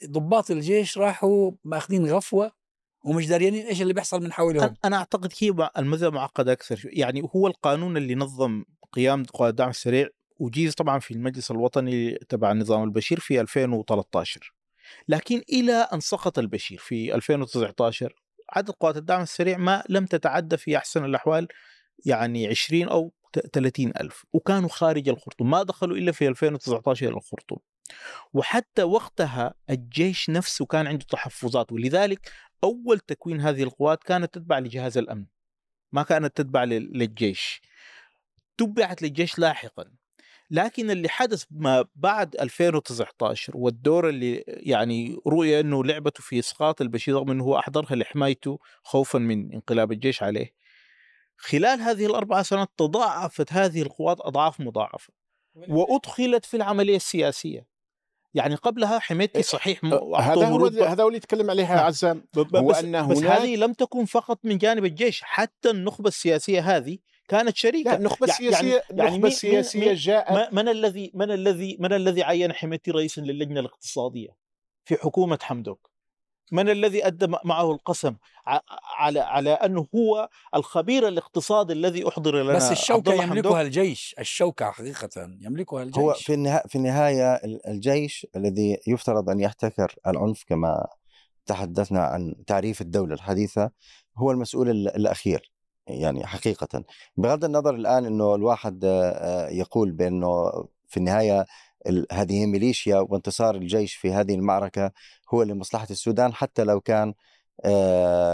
ضباط 0.06 0.52
الجيش 0.52 0.98
راحوا 0.98 1.52
ماخذين 1.64 2.06
غفوة 2.06 2.52
ومش 3.06 3.28
داريانين 3.28 3.66
إيش 3.66 3.82
اللي 3.82 3.94
بيحصل 3.94 4.24
من 4.24 4.34
حولهم 4.34 4.70
أنا- 4.70 4.74
أنا 4.86 4.98
أعتقد 4.98 5.34
هي 5.40 5.70
المذهب 5.78 6.14
معقد 6.14 6.50
أكثر. 6.50 6.82
يعني 6.86 7.30
هو 7.36 7.48
القانون 7.48 7.98
اللي 7.98 8.16
نظم 8.16 8.66
قيام 8.92 9.24
قوات 9.24 9.50
الدعم 9.50 9.70
السريع 9.70 10.08
وجيز 10.38 10.74
طبعا 10.74 11.00
في 11.00 11.12
المجلس 11.12 11.52
الوطني 11.52 12.16
تبع 12.30 12.54
نظام 12.54 12.84
البشير 12.84 13.20
في 13.20 13.42
2013 13.42 14.54
لكن 15.08 15.42
إلى 15.50 15.74
أن 15.74 16.00
سقط 16.00 16.40
البشير 16.40 16.78
في 16.78 17.16
2019 17.16 18.14
عدد 18.50 18.70
قوات 18.72 18.98
الدعم 18.98 19.22
السريع 19.22 19.58
ما 19.58 19.84
لم 19.90 20.06
تتعدى 20.06 20.58
في 20.58 20.78
أحسن 20.78 21.06
الأحوال 21.06 21.48
يعني 22.06 22.48
20 22.48 22.90
أو 22.90 23.14
ت- 23.34 23.40
30 23.54 23.92
ألف. 24.02 24.26
وكانوا 24.34 24.70
خارج 24.70 25.10
الخرطوم 25.10 25.50
ما 25.50 25.64
دخلوا 25.64 25.98
إلا 25.98 26.12
في 26.12 26.28
2019 26.28 27.08
إلى 27.08 27.16
الخرطوم. 27.18 27.60
وحتى 28.34 28.84
وقتها 28.84 29.54
الجيش 29.70 30.30
نفسه 30.30 30.66
كان 30.66 30.88
عنده 30.88 31.06
تحفظات 31.10 31.72
ولذلك 31.72 32.32
أول 32.64 33.00
تكوين 33.00 33.42
هذه 33.42 33.64
القوات 33.64 34.04
كانت 34.04 34.34
تتبع 34.34 34.60
لجهاز 34.60 34.98
الأمن 34.98 35.26
ما 35.92 36.04
كانت 36.04 36.38
تتبع 36.38 36.64
لل- 36.64 36.98
للجيش. 36.98 37.62
تبعت 38.58 39.02
للجيش 39.02 39.40
لاحقا. 39.40 39.86
لكن 40.52 40.92
اللي 40.92 41.10
حدث 41.10 41.44
ما 41.52 41.86
بعد 41.96 42.36
2019 42.36 43.58
والدور 43.58 44.10
اللي 44.10 44.44
يعني 44.48 45.18
رؤي 45.28 45.60
إنه 45.60 45.84
لعبته 45.84 46.24
في 46.24 46.40
إسقاط 46.40 46.82
البشير 46.82 47.16
رغم 47.16 47.32
إنه 47.32 47.44
هو 47.44 47.58
أحضرها 47.60 47.96
لحمايته 47.96 48.60
خوفا 48.84 49.20
من 49.20 49.54
انقلاب 49.54 49.92
الجيش 49.92 50.24
عليه 50.24 50.54
خلال 51.38 51.82
هذه 51.82 52.06
الأربع 52.06 52.42
سنوات 52.42 52.70
تضاعفت 52.78 53.54
هذه 53.54 53.82
القوات 53.82 54.18
أضعاف 54.22 54.60
مضاعفة 54.60 55.14
وأدخلت 55.56 56.46
في 56.46 56.58
العملية 56.58 56.96
السياسية 56.96 57.68
يعني 58.34 58.56
قبلها 58.56 59.00
حميدتي 59.00 59.44
صحيح 59.44 59.84
م- 59.84 60.16
هذا 60.16 60.48
هو. 60.48 60.66
هذا 60.68 61.04
هو 61.04 61.08
اللي 61.08 61.18
يتكلم 61.18 61.50
عليها 61.50 61.76
نعم. 61.76 61.86
عزام 61.86 62.26
هو 62.38 62.44
بس, 62.44 62.78
أن 62.78 63.08
بس 63.08 63.18
هذه 63.18 63.56
لم 63.56 63.74
تكن 63.74 64.06
فقط 64.06 64.40
من 64.44 64.58
جانب 64.58 64.86
الجيش 64.86 65.22
حتى 65.24 65.70
النخبة 65.70 66.08
السياسية 66.08 66.78
هذه 66.78 66.98
كانت 67.28 67.56
شريكة 67.56 67.92
لا 67.92 67.98
النخبه 67.98 68.28
السياسيه 68.28 68.74
يعني 68.74 68.82
النخبه 68.92 69.12
مين- 69.18 69.26
السياسيه 69.26 69.80
مين- 69.80 69.94
جاءت 69.96 70.54
من 70.54 70.68
الذي 70.70 71.12
من 71.14 71.32
الذي 71.32 71.78
من 71.80 71.94
الذي 71.94 72.24
عين 72.24 72.54
حميدتي 72.54 72.92
رئيسا 72.92 73.22
للجنة 73.22 73.60
الاقتصادية 73.60 74.30
في 74.86 74.96
حكومة 74.96 75.40
حمدوك؟ 75.42 75.90
من 76.52 76.70
الذي 76.70 77.08
أدى 77.08 77.28
م- 77.28 77.36
معه 77.44 77.72
القسم 77.72 78.16
على 78.98 79.20
على 79.20 79.50
أنه 79.50 79.88
هو 79.96 80.30
الخبير 80.56 81.08
الاقتصادي 81.08 81.74
الذي 81.74 82.08
أحضر 82.08 82.44
لنا 82.44 82.54
بس 82.56 82.72
حمدوك؟ 83.22 83.36
يملكها 83.46 83.62
الجيش 83.62 84.16
الشوكة 84.20 84.72
حقيقة 84.72 85.38
يملكها 85.42 85.84
الجيش 85.84 85.98
هو 86.04 86.14
في 86.14 86.34
النهاية 86.34 86.64
في 86.68 86.76
النهاية 86.76 87.34
ال- 87.36 87.68
الجيش 87.68 88.28
الذي 88.36 88.78
يفترض 88.88 89.30
أن 89.30 89.40
يحتكر 89.40 89.96
العنف 90.08 90.44
كما 90.48 90.88
تحدثنا 91.46 92.00
عن 92.04 92.36
تعريف 92.48 92.82
الدولة 92.82 93.14
الحديثة 93.14 93.72
هو 94.18 94.32
المسؤول 94.32 94.70
ال- 94.70 94.96
الأخير 94.96 95.52
يعني 95.88 96.26
حقيقة. 96.28 96.84
بغض 97.18 97.46
النظر 97.46 97.76
الآن 97.76 98.06
أنه 98.06 98.36
الواحد 98.36 98.84
يقول 99.52 99.92
بأنه 99.92 100.52
في 100.88 100.98
النهاية 100.98 101.46
ال- 101.88 102.08
هذه 102.12 102.46
ميليشيا 102.46 103.00
وانتصار 103.00 103.56
الجيش 103.56 103.94
في 103.96 104.12
هذه 104.14 104.36
المعركة 104.36 104.92
هو 105.34 105.44
لمصلحة 105.44 105.88
السودان 105.92 106.34
حتى 106.34 106.64
لو 106.64 106.82
كان 106.82 107.14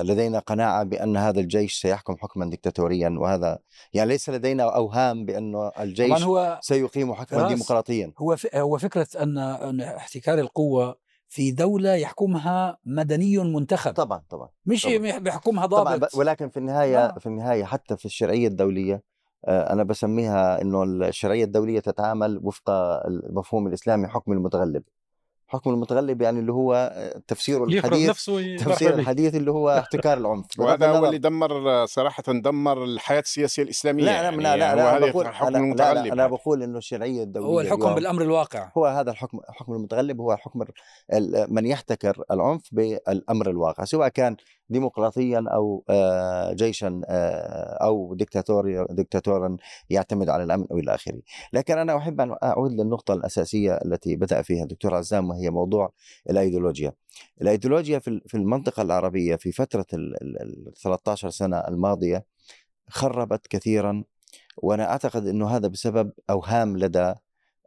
لدينا 0.04 0.40
قناعة 0.40 0.84
بأن 0.84 1.18
هذا 1.18 1.40
الجيش 1.40 1.82
سيحكم 1.82 2.16
حكما 2.18 2.50
دكتاتوريا 2.50 3.10
وهذا 3.20 3.60
يعني 3.94 4.10
ليس 4.10 4.30
لدينا 4.30 4.64
أوهام 4.76 5.26
طبعا 5.26 5.72
الجيش 5.80 6.24
هو 6.24 6.60
سيقيم 6.62 7.14
حكما 7.14 7.48
ديمقراطيا. 7.48 8.14
هو 8.18 8.36
هو 8.56 8.78
فكرة 8.78 9.08
ان 9.20 9.38
أن 9.38 9.82
احتكار 9.82 10.40
القوة 10.40 10.96
في 11.32 11.52
دولة 11.52 11.96
يحكمها 11.96 12.78
مدني 12.86 13.38
منتخب 13.38 13.94
طبعا 13.94 14.24
طبعا 14.30 14.50
مش 14.66 14.84
طبعاً. 14.84 15.18
بيحكمها 15.18 15.66
طبعا 15.66 15.96
ضابط 15.96 16.16
ولكن 16.16 16.50
في 16.50 16.58
النهاية 16.58 17.06
آه. 17.06 17.20
في 17.20 17.26
النهاية 17.26 17.64
حتى 17.64 17.98
في 17.98 18.06
الشرعية 18.06 18.48
الدولية 18.48 19.04
آه، 19.46 19.74
أنا 19.74 19.84
بسميها 19.84 20.62
إنه 20.62 20.84
الشرعية 20.84 21.44
الدولية 21.44 21.80
تتعامل 21.80 22.40
وفق 22.44 22.70
المفهوم 23.08 23.68
الإسلامي 23.68 24.08
حكم 24.08 24.32
المتغلب 24.32 24.84
حكم 25.52 25.70
المتغلب 25.70 26.22
يعني 26.22 26.40
اللي 26.40 26.54
هو 26.54 26.92
آه، 26.94 27.22
تفسيره 27.28 27.66
يفرض 27.70 27.94
الحديث 27.94 28.10
نفسه 28.10 28.56
تفسير. 28.56 28.94
الحديث 28.94 29.36
اللي 29.36 29.52
هو 29.52 29.70
احتكار 29.70 30.18
العنف 30.18 30.46
وهذا 30.60 30.88
هو 30.88 31.06
اللي 31.06 31.18
دمر 31.18 31.86
صراحة 31.86 32.24
دمر 32.28 32.84
الحياة 32.84 33.20
السياسية 33.20 33.64
الإسلامية 33.64 34.04
لا 34.04 34.12
يعني 34.12 34.38
لا 34.38 34.58
لا, 34.58 34.76
لا, 34.76 35.00
لا, 35.00 35.12
بقول 35.12 35.26
الحكم 35.26 35.48
أنا, 35.48 35.58
لا, 35.58 35.64
المتغلب 35.64 36.06
لا 36.06 36.14
أنا 36.14 36.24
يعني. 36.24 36.32
بقول 36.32 36.64
إنه 36.64 36.78
الشرعية 36.78 37.24
الدولية 37.24 37.48
هو 37.48 37.62
الحكم 37.62 37.96
بالأمر 37.96 38.22
الواقع 38.22 38.72
هو 38.78 38.86
هذا 38.86 39.12
الحكم 39.12 39.40
الحكم 39.50 39.74
المتغلب 39.74 40.22
هو 40.22 40.38
حكم 40.38 40.64
من 41.50 41.66
يحتكر 41.66 42.24
العنف 42.32 42.62
بالأمر 42.72 43.50
الواقع 43.50 43.84
سواء 43.84 44.08
كان 44.08 44.36
ديمقراطيا 44.72 45.46
أو 45.48 45.84
آه، 45.90 46.54
جيشا 46.54 47.02
آه، 47.06 47.78
أو 47.86 48.14
ديكتاتوريا 48.16 48.88
ديكتاتورا 48.90 49.58
يعتمد 49.90 50.30
على 50.30 50.44
الأمن 50.44 50.66
أو 50.72 50.78
إلى 50.78 50.96
آخره، 50.96 51.22
لكن 51.54 51.78
أنا 51.78 51.98
أحب 51.98 52.22
أن 52.22 52.36
أعود 52.44 52.72
للنقطة 52.72 53.14
الأساسية 53.14 53.74
التي 53.86 54.16
بدأ 54.16 54.42
فيها 54.42 54.64
الدكتور 54.64 54.96
عزام 54.96 55.30
وهي 55.30 55.50
موضوع 55.50 55.94
الأيديولوجيا. 56.30 56.94
الأيديولوجيا 57.42 58.00
في 58.00 58.08
ال- 58.08 58.22
في 58.28 58.38
المنطقة 58.38 58.82
العربية 58.82 59.36
في 59.36 59.52
فترة 59.52 59.86
ال 59.94 60.24
ال- 60.24 60.42
ال 60.68 60.74
13 60.74 61.30
سنة 61.30 61.58
الماضية 61.60 62.26
خربت 62.90 63.48
كثيرا 63.48 64.04
وأنا 64.58 64.92
أعتقد 64.92 65.28
إنه 65.28 65.50
هذا 65.50 65.68
بسبب 65.68 66.12
أوهام 66.30 66.78
لدى 66.78 67.14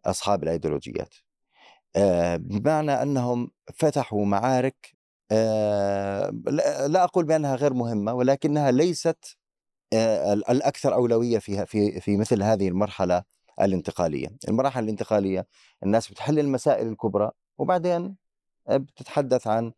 أصحاب 0.06 0.42
الأيديولوجيات. 0.42 1.14
آه، 1.96 2.36
بمعنى 2.36 2.92
أنهم 3.02 3.50
فتحوا 3.74 4.24
معارك 4.24 4.93
لا 5.30 6.88
لا 6.88 7.04
أقول 7.04 7.24
بأنها 7.24 7.56
غير 7.56 7.74
مهمة 7.74 8.12
ولكنها 8.14 8.70
ليست 8.70 9.36
آه، 9.92 10.32
ال- 10.32 10.50
الأكثر 10.50 10.94
أولوية 10.94 11.38
فيها 11.38 11.64
في 11.64 12.00
في 12.00 12.16
مثل 12.16 12.42
هذه 12.42 12.68
المرحلة 12.68 13.24
الانتقالية، 13.60 14.28
المراحل 14.48 14.84
الانتقالية 14.84 15.46
الناس 15.82 16.08
بتحل 16.12 16.38
المسائل 16.38 16.88
الكبرى 16.88 17.30
وبعدين 17.58 18.16
بتتحدث 18.70 19.46
عن 19.46 19.72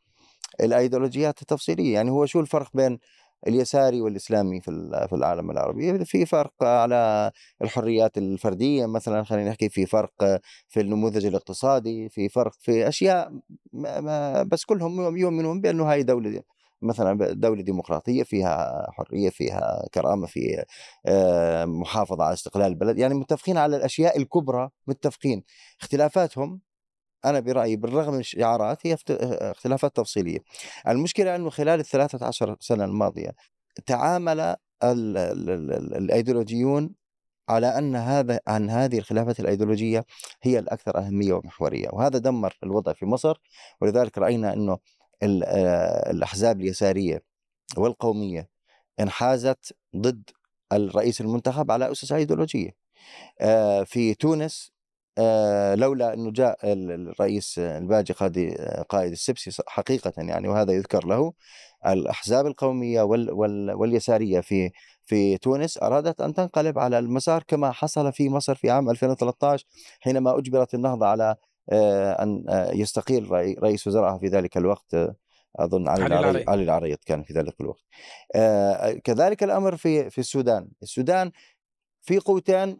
الأيديولوجيات 0.60 1.42
التفصيلية، 1.42 1.94
يعني 1.94 2.10
هو 2.10 2.26
شو 2.26 2.40
الفرق 2.40 2.70
بين 2.74 2.98
اليساري 3.46 4.00
والإسلامي 4.00 4.60
في 4.60 4.70
في 5.08 5.14
العالم 5.16 5.50
العربي؟ 5.50 6.04
في 6.04 6.26
فرق 6.26 6.52
على 6.62 7.30
الحريات 7.62 8.18
الفردية 8.18 8.86
مثلا 8.86 9.22
خلينا 9.24 9.50
نحكي 9.50 9.68
في 9.68 9.86
فرق 9.86 10.40
في 10.68 10.80
النموذج 10.80 11.26
الاقتصادي، 11.26 12.08
في 12.08 12.28
فرق 12.28 12.52
في 12.60 12.88
أشياء 12.88 13.32
ما 13.72 14.00
ما 14.00 14.42
بس 14.42 14.64
كلهم 14.64 15.16
يؤمنون 15.16 15.60
بأنه 15.60 15.92
هاي 15.92 16.02
دولة 16.02 16.42
مثلا 16.82 17.32
دولة 17.32 17.62
ديمقراطية 17.62 18.22
فيها 18.22 18.86
حرية 18.92 19.30
فيها 19.30 19.88
كرامة 19.94 20.26
في 20.26 20.64
آه، 21.06 21.64
محافظة 21.64 22.24
على 22.24 22.32
استقلال 22.34 22.66
البلد، 22.66 22.98
يعني 22.98 23.14
متفقين 23.14 23.56
على 23.58 23.76
الأشياء 23.76 24.18
الكبرى 24.18 24.70
متفقين، 24.86 25.42
اختلافاتهم 25.80 26.60
أنا 27.26 27.40
برأيي 27.40 27.76
بالرغم 27.76 28.12
من 28.14 28.20
الشعارات 28.20 28.86
هي 28.86 28.96
اختلافات 29.10 29.96
تفصيلية. 29.96 30.38
المشكلة 30.88 31.36
أنه 31.36 31.50
خلال 31.50 31.80
ال 31.80 31.84
13 31.84 32.56
سنة 32.60 32.84
الماضية 32.84 33.30
تعامل 33.86 34.40
ال- 34.40 34.56
ال- 34.82 35.16
ال- 35.50 35.72
ال- 35.72 35.96
الأيديولوجيون 35.96 36.94
على 37.48 37.78
أن 37.78 37.96
هذا 37.96 38.40
عن 38.46 38.70
هذه 38.70 38.98
الخلافات 38.98 39.40
الأيديولوجية 39.40 40.04
هي 40.42 40.58
الأكثر 40.58 40.98
أهمية 40.98 41.32
ومحورية، 41.32 41.88
وهذا 41.92 42.18
دمر 42.18 42.56
الوضع 42.64 42.92
في 42.92 43.06
مصر 43.06 43.40
ولذلك 43.80 44.18
رأينا 44.18 44.52
أنه 44.52 44.78
آه، 45.22 46.10
الأحزاب 46.10 46.60
اليسارية 46.60 47.22
والقومية 47.76 48.48
انحازت 49.00 49.76
ضد 49.96 50.30
الرئيس 50.72 51.20
المنتخب 51.20 51.70
على 51.70 51.92
أسس 51.92 52.12
أيديولوجية. 52.12 52.70
آه، 53.40 53.82
في 53.82 54.14
تونس 54.14 54.72
لولا 55.74 56.14
أنه 56.14 56.30
جاء 56.32 56.72
ال- 56.72 56.90
الرئيس 57.10 57.58
الباجي 57.58 58.12
قائد 58.12 58.54
قائد 58.88 59.12
السبسي 59.12 59.62
حقيقة 59.68 60.12
يعني 60.18 60.48
وهذا 60.48 60.72
يذكر 60.72 61.06
له 61.06 61.32
الأحزاب 61.86 62.46
القومية 62.46 63.02
وال 63.02 63.30
وال 63.32 63.70
واليسارية 63.72 64.40
في 64.40 64.70
في 65.04 65.38
تونس 65.38 65.78
أرادت 65.82 66.20
أن 66.20 66.34
تنقلب 66.34 66.78
على 66.78 66.98
المسار 66.98 67.42
كما 67.42 67.72
حصل 67.72 68.12
في 68.12 68.28
مصر 68.28 68.54
في 68.54 68.70
عام 68.70 68.90
2013 68.90 69.66
حينما 70.00 70.38
أجبرت 70.38 70.74
النهضة 70.74 71.06
على 71.06 71.36
آه، 71.72 72.22
أن 72.22 72.44
آه، 72.48 72.72
يستقيل 72.72 73.30
رئي- 73.30 73.54
رئيس 73.62 73.86
وزرائها 73.86 74.18
في 74.18 74.26
ذلك 74.26 74.56
الوقت 74.56 74.94
آه، 74.94 75.14
أظن 75.56 75.88
علي 75.88 76.04
علي 76.04 76.14
العري 76.18 76.30
العري. 76.30 76.44
علي 76.48 76.62
العريض 76.62 76.98
كان 77.06 77.22
في 77.22 77.32
ذلك 77.32 77.60
الوقت. 77.60 77.82
آه، 78.34 78.92
كذلك 78.92 79.42
الأمر 79.42 79.76
في 79.76 80.10
في 80.10 80.18
السودان. 80.18 80.68
السودان 80.82 81.30
في 82.02 82.18
قوتين 82.18 82.78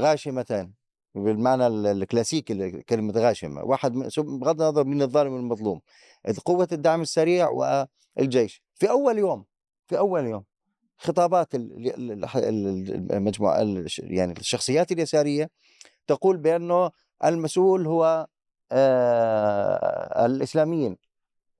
غاشمتين. 0.00 0.79
بالمعنى 1.14 1.66
ال- 1.66 1.86
الكلاسيكي 1.86 2.54
لكلمة 2.54 3.12
غاشمة 3.16 3.62
واحد 3.64 3.92
بغض 4.18 4.62
النظر 4.62 4.84
من 4.84 5.02
الظالم 5.02 5.32
والمظلوم 5.32 5.80
قوة 6.44 6.68
الدعم 6.72 7.00
السريع 7.00 7.48
والجيش. 8.16 8.62
في 8.74 8.90
أول 8.90 9.18
يوم 9.18 9.44
في 9.86 9.98
أول 9.98 10.26
يوم 10.26 10.44
خطابات 10.98 11.54
ال- 11.54 11.86
ال- 11.94 12.24
ال- 12.36 13.12
المجموعة 13.12 13.58
يعني 13.98 14.32
الشخصيات 14.32 14.92
اليسارية 14.92 15.50
تقول 16.06 16.36
بأنه 16.36 16.90
المسؤول 17.24 17.86
هو 17.86 18.26
آه 18.72 20.26
الإسلاميين. 20.26 20.96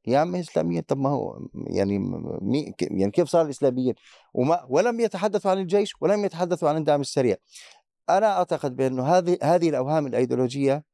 يا 0.06 0.18
عم 0.18 0.36
إسلاميين 0.36 0.82
طب 0.82 0.98
ما 0.98 1.08
هو 1.08 1.40
يعني 1.54 1.98
مي 2.42 2.74
يعني 2.80 3.10
كيف 3.10 3.28
صار 3.28 3.44
الإسلاميين؟ 3.44 3.94
وما 4.34 4.66
ولم 4.68 5.00
يتحدثوا 5.00 5.50
عن 5.50 5.58
الجيش 5.58 5.94
ولم 6.02 6.24
يتحدثوا 6.24 6.68
عن 6.68 6.76
الدعم 6.76 7.00
السريع. 7.00 7.36
أنا 8.18 8.26
أعتقد 8.38 8.76
بانه 8.76 9.06
هذه 9.06 9.38
هذه 9.42 9.68
الأوهام 9.68 10.06
الأيديولوجية 10.06 10.84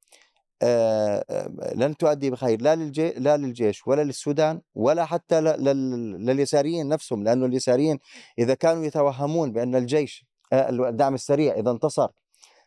آه، 0.63 1.25
آه، 1.31 1.75
لن 1.75 1.97
تؤدي 1.97 2.31
بخير 2.31 2.63
لا 2.63 2.75
للجي 2.77 3.11
لا 3.11 3.37
للجيش 3.37 3.87
ولا 3.87 4.03
للسودان 4.05 4.61
ولا 4.75 5.05
حتى 5.05 5.41
ل- 5.41 5.65
لل- 5.65 6.27
لليساريين 6.27 6.89
نفسهم 6.89 7.25
لأنه 7.25 7.47
اليساريين 7.47 7.99
إذا 8.39 8.55
كانوا 8.55 8.85
يتوهمون 8.85 9.53
بأن 9.53 9.75
الجيش 9.77 10.25
آه، 10.53 10.69
الدعم 10.71 11.15
السريع 11.15 11.55
إذا 11.55 11.71
انتصر 11.71 12.09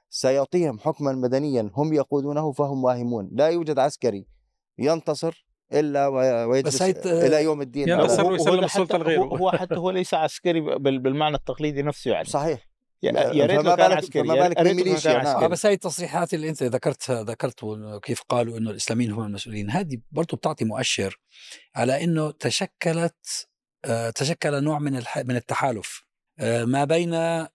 سيعطيهم 0.09 0.79
حكما 0.79 1.11
مدنيا 1.11 1.69
هم 1.73 1.93
يقودونه 1.93 2.51
فهم 2.51 2.83
واهمون. 2.83 3.29
لا 3.31 3.47
يوجد 3.47 3.79
عسكري 3.79 4.25
ينتصر 4.79 5.45
إلا 5.73 6.07
وي- 6.07 6.43
ويجلس 6.45 6.81
إلى 7.05 7.43
يوم 7.43 7.61
الدين. 7.61 7.89
ينتصر 7.89 8.25
ويسلم 8.31 8.67
حتى- 8.67 8.95
لغيره. 8.95 9.21
هو, 9.21 9.35
هو 9.35 9.51
حتى 9.51 9.75
هو 9.75 9.89
ليس 9.91 10.13
عسكري 10.13 10.61
بال- 10.61 10.99
بالمعنى 10.99 11.35
التقليدي 11.35 11.81
نفسه 11.81 12.11
يعني. 12.11 12.25
صحيح. 12.25 12.68
يا 13.03 13.11
يا 13.11 13.45
ريت 13.45 13.57
لو 13.57 13.63
كان 13.75 13.75
بالك- 13.87 13.97
عسكري 13.97 14.23
فما 14.23 14.35
يا 14.35 14.43
بالك 14.47 14.57
بالميليشيا، 14.61 15.13
نعم. 15.13 15.25
آه 15.25 15.29
عسكري. 15.29 15.47
بس 15.49 15.65
هاي 15.65 15.73
التصريحات 15.73 16.33
اللي 16.33 16.49
أنت 16.49 16.63
ذكرت 16.63 17.11
ذكرت 17.11 17.65
كيف 18.03 18.21
قالوا 18.21 18.57
إنه 18.57 18.71
الإسلاميين 18.71 19.11
هم 19.11 19.23
المسؤولين 19.23 19.69
هذه 19.71 19.97
برضو 20.11 20.35
بتعطي 20.37 20.65
مؤشر 20.65 21.19
على 21.75 22.03
إنه 22.03 22.31
تشكلت 22.31 23.47
آه، 23.85 24.09
تشكل 24.09 24.63
نوع 24.63 24.79
من 24.79 24.95
الح- 24.95 25.17
من 25.17 25.35
التحالف 25.35 26.03
آه، 26.39 26.65
ما 26.65 26.85
بين 26.85 27.13
آه، 27.13 27.49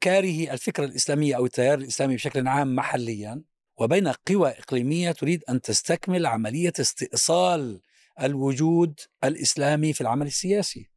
كاره 0.00 0.52
الفكرة 0.52 0.84
الإسلامية 0.84 1.36
أو 1.36 1.44
التيار 1.46 1.78
الإسلامي 1.78 2.14
بشكل 2.14 2.48
عام 2.48 2.76
محليا 2.76 3.42
وبين 3.80 4.08
قوى 4.08 4.48
إقليمية 4.50 5.12
تريد 5.12 5.44
أن 5.48 5.60
تستكمل 5.60 6.26
عملية 6.26 6.72
استئصال 6.80 7.80
الوجود 8.22 9.00
الإسلامي 9.24 9.92
في 9.92 10.00
العمل 10.00 10.26
السياسي. 10.26 10.90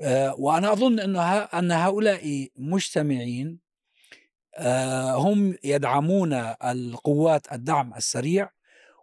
آه، 0.00 0.34
وأنا 0.38 0.72
أظن 0.72 1.00
إن 1.00 1.16
ه- 1.16 1.48
أن 1.58 1.72
هؤلاء 1.72 2.48
مجتمعين 2.56 3.58
آه، 4.56 5.14
هم 5.14 5.56
يدعمون 5.64 6.32
القوات 6.64 7.52
الدعم 7.52 7.94
السريع 7.94 8.50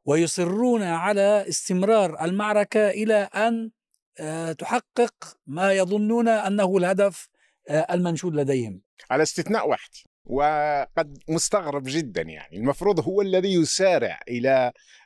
ويصرون 0.06 0.84
على 0.84 1.45
استمرار 1.50 2.24
المعركة 2.26 2.89
إلى 2.89 3.15
أن 3.15 3.71
آه، 4.19 4.52
تحقق 4.52 5.13
ما 5.47 5.74
يظنون 5.74 6.28
أنه 6.28 6.78
الهدف 6.78 7.30
المنشود 7.69 8.36
لديهم. 8.36 8.82
على 9.12 9.24
استثناء 9.24 9.69
واحد 9.69 9.89
وقد 10.26 11.17
مستغرب 11.30 11.84
جدا 11.86 12.21
يعني 12.21 12.58
المفروض 12.58 13.00
هو 13.00 13.21
الذي 13.21 13.54
يسارع 13.54 14.19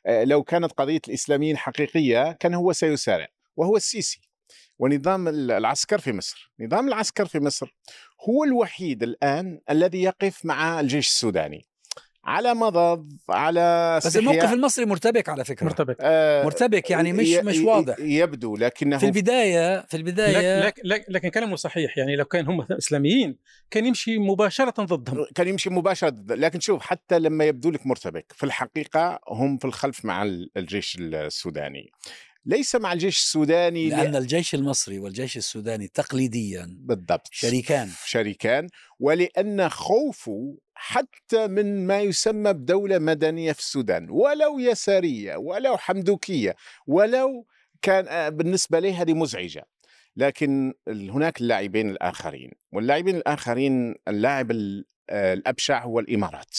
آه، 0.05 0.23
لو 0.23 0.43
كانت 0.43 0.71
قضية 0.71 0.99
الإسلاميين 1.07 1.57
حقيقية 1.57 2.31
كان 2.31 2.53
هو 2.53 2.73
سيسارع 2.73 3.27
وهو 3.55 3.75
السيسي 3.77 4.24
ونظام 4.79 5.27
ال- 5.27 5.51
العسكر 5.51 5.99
في 5.99 6.11
مصر. 6.13 6.51
نظام 6.59 6.88
العسكر 6.88 7.25
في 7.25 7.39
مصر 7.39 7.75
هو 8.29 8.43
الوحيد 8.43 9.03
الآن 9.03 9.59
الذي 9.69 10.03
يقف 10.03 10.45
مع 10.45 10.79
الجيش 10.79 11.07
السوداني. 11.07 11.65
على 12.27 12.53
مضض 12.53 13.11
على 13.29 13.99
بس 14.05 14.17
الموقف 14.17 14.53
المصري 14.53 14.85
مرتبك 14.85 15.29
على 15.29 15.45
فكرة. 15.45 15.65
مرتبك. 15.65 15.97
آه 16.01 16.43
مرتبك 16.43 16.89
يعني 16.91 17.13
مش 17.13 17.27
ي- 17.27 17.41
مش 17.41 17.57
واضح. 17.57 17.95
يبدو 17.99 18.55
لكنه 18.55 18.97
في 18.97 19.05
البداية 19.05 19.85
في 19.85 19.97
البداية 19.97 20.65
لكن, 20.65 20.81
لكن, 20.85 21.03
لكن 21.13 21.29
كلامه 21.29 21.55
صحيح. 21.55 21.97
يعني 21.97 22.15
لو 22.15 22.25
كان 22.25 22.47
هم 22.47 22.61
إسلاميين 22.71 23.38
كان 23.71 23.85
يمشي 23.85 24.17
مباشرة 24.17 24.83
ضدهم. 24.83 25.25
كان 25.35 25.47
يمشي 25.47 25.69
مباشرة 25.69 26.09
ضد- 26.09 26.31
لكن 26.31 26.59
شوف 26.59 26.81
حتى 26.81 27.19
لما 27.19 27.45
يبدو 27.45 27.69
لك 27.71 27.88
مرتبك 27.88 28.25
في 28.35 28.43
الحقيقة 28.45 29.19
هم 29.29 29.57
في 29.57 29.65
الخلف 29.65 30.05
مع 30.05 30.23
ال- 30.23 30.49
الجيش 30.57 30.97
السوداني. 30.99 31.91
ليس 32.45 32.75
مع 32.75 32.93
الجيش 32.93 33.17
السوداني 33.19 33.89
لأن 33.89 34.15
الجيش 34.15 34.55
المصري 34.55 34.99
والجيش 34.99 35.38
السوداني 35.38 35.88
تقليديا 35.88 36.77
بالضبط. 36.79 37.27
شريكان. 37.31 37.89
شريكان. 38.05 38.67
ولأن 38.99 39.69
خوفه 39.69 40.58
حتى 40.73 41.47
من 41.47 41.88
ما 41.88 42.01
يسمى 42.01 42.53
بدولة 42.53 42.99
مدنية 42.99 43.51
في 43.51 43.60
السودان. 43.60 44.10
ولو 44.10 44.60
يسارية 44.60 45.36
ولو 45.36 45.77
حمدوكية 45.77 46.55
ولو 46.88 47.45
كان 47.81 48.08
آه، 48.08 48.29
بالنسبة 48.29 48.79
له 48.79 49.01
هذه 49.01 49.13
مزعجة. 49.13 49.65
لكن 50.17 50.73
هناك 50.88 51.41
اللاعبين 51.41 51.89
الآخرين. 51.89 52.51
واللاعبين 52.71 53.15
الآخرين 53.15 53.95
اللاعب 54.08 54.51
ال- 54.51 54.86
آه، 55.10 55.34
الأبشع 55.34 55.84
هو 55.84 55.99
الإمارات. 55.99 56.55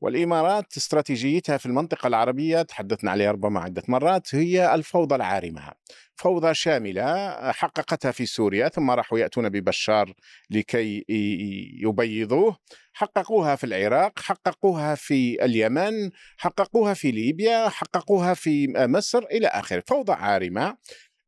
والإمارات 0.00 0.76
استراتيجيتها 0.76 1.56
في 1.56 1.66
المنطقة 1.66 2.06
العربية 2.06 2.62
تحدثنا 2.62 3.10
عليها 3.10 3.32
ربما 3.32 3.60
عدة 3.60 3.82
مرات 3.88 4.34
هي 4.34 4.74
الفوضى 4.74 5.14
العارمة. 5.14 5.72
فوضى 6.16 6.54
شاملة 6.54 7.30
حققتها 7.52 8.10
في 8.10 8.26
سوريا 8.26 8.68
ثم 8.68 8.90
راحوا 8.90 9.18
يأتون 9.18 9.48
ببشار 9.48 10.12
لكي 10.50 11.04
يبيضوه. 11.82 12.56
حققوها 12.92 13.56
في 13.56 13.64
العراق 13.64 14.18
حققوها 14.18 14.94
في 14.94 15.44
اليمن 15.44 16.10
حققوها 16.36 16.94
في 16.94 17.10
ليبيا 17.10 17.68
حققوها 17.68 18.34
في 18.34 18.72
مصر 18.76 19.18
إلى 19.18 19.46
آخره. 19.46 19.82
فوضى 19.86 20.12
عارمة 20.12 20.76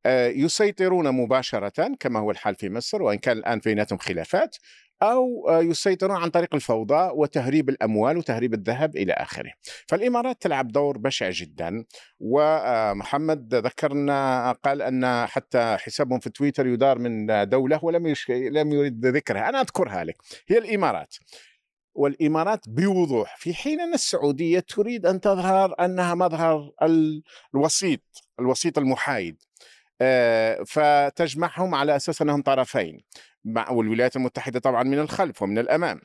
آه، 0.06 0.28
يسيطرون 0.28 1.10
مباشرة 1.10 1.94
كما 2.00 2.20
هو 2.20 2.30
الحال 2.30 2.54
في 2.54 2.70
مصر 2.70 3.02
وإن 3.02 3.18
كان 3.18 3.38
الآن 3.38 3.58
بيناتهم 3.58 3.98
خلافات. 3.98 4.56
أو 5.02 5.50
يسيطرون 5.50 6.16
عن 6.16 6.30
طريق 6.30 6.54
الفوضى 6.54 7.10
وتهريب 7.14 7.68
الأموال 7.68 8.16
وتهريب 8.16 8.54
الذهب 8.54 8.96
إلى 8.96 9.12
آخره. 9.12 9.52
فالإمارات 9.88 10.42
تلعب 10.42 10.68
دور 10.68 10.98
بشع 10.98 11.30
جدا 11.30 11.84
ومحمد 12.20 13.54
ذكرنا 13.54 14.52
قال 14.52 14.82
أن 14.82 15.26
حتى 15.26 15.76
حسابهم 15.80 16.18
في 16.20 16.30
تويتر 16.30 16.66
يدار 16.66 16.98
من 16.98 17.26
دولة 17.48 17.80
ولم. 17.82 18.14
لم 18.28 18.72
يريد 18.72 19.06
ذكرها. 19.06 19.48
أنا 19.48 19.60
أذكرها 19.60 20.04
لك. 20.04 20.16
هي 20.48 20.58
الإمارات. 20.58 21.14
والإمارات 21.94 22.68
بوضوح. 22.68 23.36
في 23.36 23.54
حين 23.54 23.80
أن 23.80 23.94
السعودية 23.94 24.60
تريد 24.60 25.06
أن 25.06 25.20
تظهر 25.20 25.74
أنها 25.84 26.14
مظهر 26.14 26.70
ال- 26.82 27.22
الوسيط 27.54 28.00
الوسيط 28.40 28.78
المحايد. 28.78 29.42
آه، 30.00 30.62
فتجمعهم 30.66 31.74
على 31.74 31.96
أساس 31.96 32.22
أنهم 32.22 32.42
طرفين. 32.42 33.00
مع 33.44 33.70
والولايات 33.70 34.16
المتحدة 34.16 34.60
طبعا 34.60 34.82
من 34.82 34.98
الخلف 34.98 35.42
ومن 35.42 35.58
الأمام. 35.58 36.00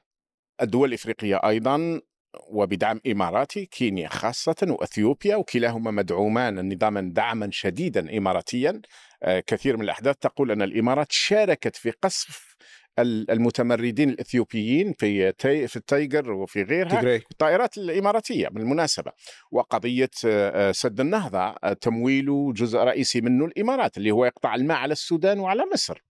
الدول 0.62 0.90
الإفريقية 0.90 1.36
أيضا 1.36 2.02
وبدعم 2.50 3.02
إماراتي 3.08 3.66
كينيا 3.66 4.10
خاصة 4.10 4.56
وأثيوبيا 4.70 5.36
وكلاهما 5.36 5.92
مدعومان 5.92 6.74
نظاما 6.74 7.02
دعما 7.14 7.50
شديدا 7.52 8.18
إماراتيا. 8.18 8.82
آه، 9.24 9.40
كثير 9.48 9.78
من 9.78 9.84
الأحداث 9.84 10.16
تقول 10.18 10.52
أن 10.52 10.62
الإمارات 10.62 11.08
شاركت 11.12 11.76
في 11.76 11.92
قصف 11.92 12.56
ال- 13.00 13.32
المتمردين 13.32 14.10
الإثيوبيين 14.10 14.94
في 14.94 15.32
تي 15.32 15.68
في 15.68 15.76
التيغراي 15.76 16.32
وفي 16.32 16.64
غيرها 16.64 17.02
تجري 17.02 17.16
الطائرات 17.32 17.78
الإماراتية 17.78 18.48
بالمناسبة 18.48 19.12
وقضية 19.52 20.10
آه، 20.26 20.72
سد 20.72 21.00
النهضة 21.00 21.40
آه، 21.40 21.74
تمويله 21.74 22.54
جزء 22.54 22.80
رئيسي 22.80 23.22
منه 23.22 23.46
الإمارات 23.46 23.98
اللي 23.98 24.12
هو 24.12 24.26
يقطع 24.26 24.56
الماء 24.56 24.78
على 24.78 24.92
السودان 24.92 25.40
وعلى 25.40 25.64
مصر. 25.74 26.04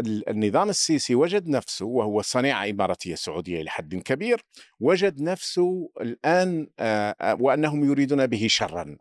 النظام 0.00 0.68
السيسي 0.68 1.14
وجد 1.14 1.48
نفسه 1.48 1.86
وهو 1.86 2.22
صنيعة 2.22 2.70
إماراتية 2.70 3.14
سعودية 3.14 3.60
إلى 3.60 3.70
حد 3.70 3.94
كبير 3.94 4.40
وجد 4.80 5.20
نفسه 5.22 5.90
الآن 6.00 6.68
آه، 6.78 7.16
آه، 7.20 7.36
وأنهم 7.40 7.84
يريدون 7.84 8.26
به 8.26 8.46
شرا. 8.50 8.96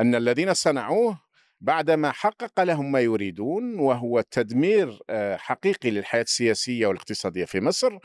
أن 0.00 0.14
الذين 0.14 0.54
صنعوه 0.54 1.20
بعدما 1.60 2.12
حقق 2.12 2.60
لهم 2.60 2.92
ما 2.92 3.00
يريدون 3.00 3.78
وهو 3.78 4.20
تدمير 4.20 4.98
آه، 5.10 5.36
حقيقي 5.36 5.90
للحياة 5.90 6.22
السياسية 6.22 6.86
والاقتصادية 6.86 7.44
في 7.44 7.60
مصر 7.60 7.98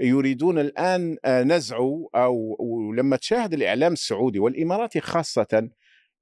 يريدون 0.00 0.58
الآن 0.58 1.16
نزعه 1.26 2.08
أو 2.14 2.56
ولما 2.60 3.16
تشاهد 3.16 3.54
الإعلام 3.54 3.92
السعودي 3.92 4.38
والإماراتي 4.38 5.00
خاصة 5.00 5.68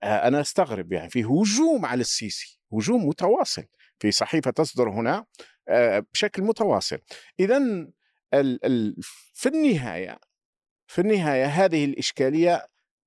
أنا 0.03 0.41
أستغرب 0.41 0.93
يعني 0.93 1.11
في 1.11 1.25
هجوم 1.25 1.87
على 1.87 2.01
السيسي 2.01 2.61
هجوم 2.73 3.09
متواصل. 3.09 3.65
في 3.99 4.11
صحيفة 4.11 4.51
تصدر 4.51 4.89
هنا 4.89 5.25
بشكل 6.13 6.43
متواصل. 6.43 6.99
إذا 7.41 7.59
في 9.35 9.47
النهاية 9.47 10.19
في 10.87 11.01
النهاية 11.01 11.47
هذه 11.47 11.85
الإشكالية 11.85 12.67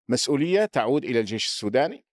مسؤولية 0.09 0.65
تعود 0.65 1.05
إلى 1.05 1.19
الجيش 1.19 1.45
السوداني 1.45 2.05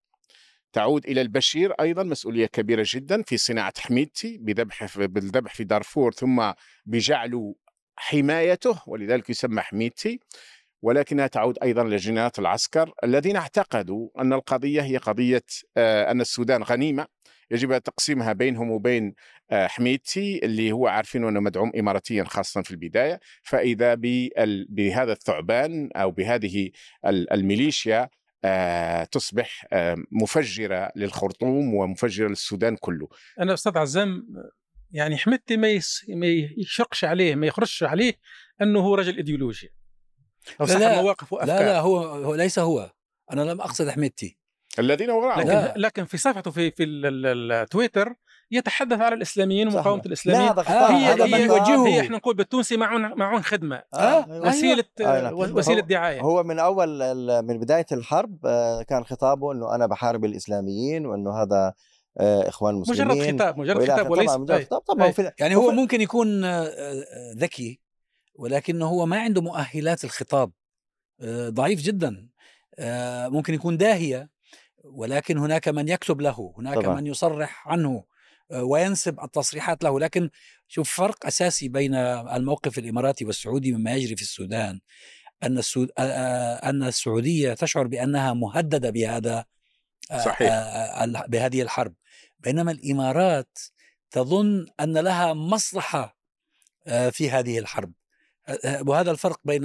تعود 0.72 1.06
إلى 1.06 1.20
البشير 1.20 1.72
أيضا 1.72 2.02
مسؤولية 2.02 2.46
كبيرة 2.46 2.84
جدا 2.86 3.22
في 3.22 3.36
صناعة 3.36 3.72
حميدتي 3.78 4.38
بذبح 4.38 4.96
بالذبح 4.96 5.54
في 5.54 5.64
دارفور 5.64 6.12
ثم 6.12 6.52
بجعل 6.86 7.54
حمايته 7.96 8.82
ولذلك 8.86 9.30
يسمى 9.30 9.60
حميدتي 9.60 10.20
ولكنها 10.82 11.26
تعود 11.26 11.58
أيضا 11.62 11.84
لجنرالات 11.84 12.38
العسكر 12.38 12.92
الذين 13.04 13.36
اعتقدوا 13.36 14.08
أن 14.18 14.32
القضية 14.32 14.82
هي 14.82 14.96
قضية 14.96 15.44
أن 15.76 16.20
السودان 16.20 16.62
غنيمة. 16.62 17.06
يجب 17.50 17.78
تقسيمها 17.78 18.32
بينهم 18.32 18.70
وبين 18.70 19.14
آه، 19.50 19.66
حميدتي 19.66 20.40
اللي 20.44 20.72
هو 20.72 20.86
عارفين 20.86 21.24
أنه 21.24 21.40
مدعوم 21.40 21.72
اماراتيا 21.78 22.24
خاصه 22.24 22.62
في 22.62 22.70
البداية. 22.70 23.20
فإذا 23.42 23.94
بهذا 24.68 25.12
الثعبان 25.12 25.90
أو 25.96 26.10
بهذه 26.10 26.70
ال- 27.06 27.32
الميليشيا 27.32 28.08
آه، 28.44 29.04
تصبح 29.04 29.66
آه، 29.72 29.96
مفجرة 30.12 30.92
للخرطوم 30.96 31.74
ومفجرة 31.74 32.28
للسودان 32.28 32.76
كله. 32.76 33.08
أنا 33.40 33.54
أستاذ 33.54 33.78
عزام 33.78 34.26
يعني 34.90 35.16
حمدتي 35.16 35.56
ما 35.56 35.68
يشقش 36.58 37.04
عليه 37.04 37.34
ما 37.34 37.46
يخرجش 37.46 37.82
عليه 37.82 38.14
أنه 38.62 38.80
هو 38.80 38.94
رجل 38.94 39.16
إيديولوجي. 39.16 39.70
أو 40.60 40.66
لا، 40.66 40.78
لا. 40.78 41.02
مواقف 41.02 41.32
وافكار 41.32 41.58
لا 41.58 41.62
لا 41.66 41.80
هو, 41.80 41.98
هو 41.98 42.34
ليس 42.34 42.58
هو. 42.58 42.92
أنا 43.32 43.40
لم 43.42 43.60
أقصد 43.60 43.88
حميدتي 43.88 44.38
الذين 44.80 45.10
وراءه 45.10 45.40
لكن 45.40 45.48
لا. 45.48 45.74
لكن 45.76 46.04
في 46.04 46.16
صفحته 46.18 46.50
في 46.50 46.70
في 46.70 46.84
ال- 46.84 47.06
ال- 47.26 47.52
التويتر 47.52 48.14
يتحدث 48.50 49.00
على 49.00 49.14
الإسلاميين. 49.14 49.68
ومقاومة 49.68 50.00
لا 50.02 50.06
الإسلاميين 50.06 50.48
هذا 50.48 50.60
آه، 50.60 50.64
خطاب 50.64 50.90
هي 50.90 51.04
هذا 51.04 51.24
هي, 51.24 51.48
من 51.48 51.86
هي, 51.86 52.00
إحنا 52.00 52.16
نقول 52.16 52.34
بالتونسي 52.34 52.76
معون 52.76 53.18
معون 53.18 53.42
خدمة 53.42 53.82
آه، 53.94 54.24
أيوة. 54.26 54.48
وسيله 54.48 54.84
آه،. 55.00 55.32
وسيلة 55.34 55.80
هو- 55.82 55.86
دعاية 55.86 56.20
هو 56.20 56.42
من 56.42 56.58
أول 56.58 57.02
ال- 57.02 57.46
من 57.46 57.58
بداية 57.58 57.86
الحرب 57.92 58.38
آه، 58.46 58.82
كان 58.82 59.04
خطابه 59.04 59.52
إنه 59.52 59.74
أنا 59.74 59.86
بحارب 59.86 60.24
الإسلاميين 60.24 61.06
وإنه 61.06 61.42
هذا 61.42 61.72
آه، 62.20 62.48
إخوان 62.48 62.74
مسلمين 62.74 63.16
مجرد 63.18 63.34
خطاب 63.40 63.58
مجرد 63.58 63.90
خطاب. 63.90 64.10
وليس 64.10 64.26
طبعا 64.30 64.38
مجرد. 64.38 64.64
خطاب 64.64 64.80
طبعا 64.80 65.06
أي. 65.18 65.32
يعني 65.40 65.54
هو 65.56 65.70
ممكن 65.70 66.00
يكون 66.00 66.44
آه، 66.44 66.64
آه، 66.66 67.04
ذكي 67.36 67.80
ولكنه 68.34 68.86
هو 68.86 69.06
ما 69.06 69.20
عنده 69.20 69.42
مؤهلات 69.42 70.04
الخطاب 70.04 70.50
آه، 71.20 71.48
ضعيف 71.48 71.80
جدا 71.80 72.28
آه، 72.78 73.28
ممكن 73.28 73.54
يكون 73.54 73.76
داهية 73.76 74.35
ولكن 74.92 75.38
هناك 75.38 75.68
من 75.68 75.88
يكتب 75.88 76.20
له 76.20 76.54
هناك 76.58 76.74
طبعاً. 76.74 76.94
من 76.94 77.06
يصرح 77.06 77.68
عنه 77.68 78.04
آه، 78.50 78.64
وينسب 78.64 79.20
التصريحات 79.20 79.84
له. 79.84 80.00
لكن 80.00 80.30
شوف 80.68 80.90
فرق 80.90 81.26
أساسي 81.26 81.68
بين 81.68 81.94
الموقف 81.94 82.78
الإماراتي 82.78 83.24
والسعودي 83.24 83.72
مما 83.72 83.94
يجري 83.94 84.16
في 84.16 84.22
السودان. 84.22 84.80
أن 85.42 85.58
السود... 85.58 85.90
آه، 85.98 86.02
آه، 86.02 86.70
أن 86.70 86.82
السعودية 86.82 87.54
تشعر 87.54 87.86
بأنها 87.86 88.34
مهددة 88.34 88.90
بهذا 88.90 89.44
صحيح. 90.24 90.50
بهذه 91.28 91.62
الحرب. 91.62 91.94
بينما 92.38 92.70
الإمارات 92.72 93.58
تظن 94.10 94.66
أن 94.80 94.98
لها 94.98 95.34
مصلحة 95.34 96.16
في 97.10 97.30
هذه 97.30 97.58
الحرب. 97.58 97.92
وهذا 98.86 99.10
الفرق 99.10 99.40
بين 99.44 99.62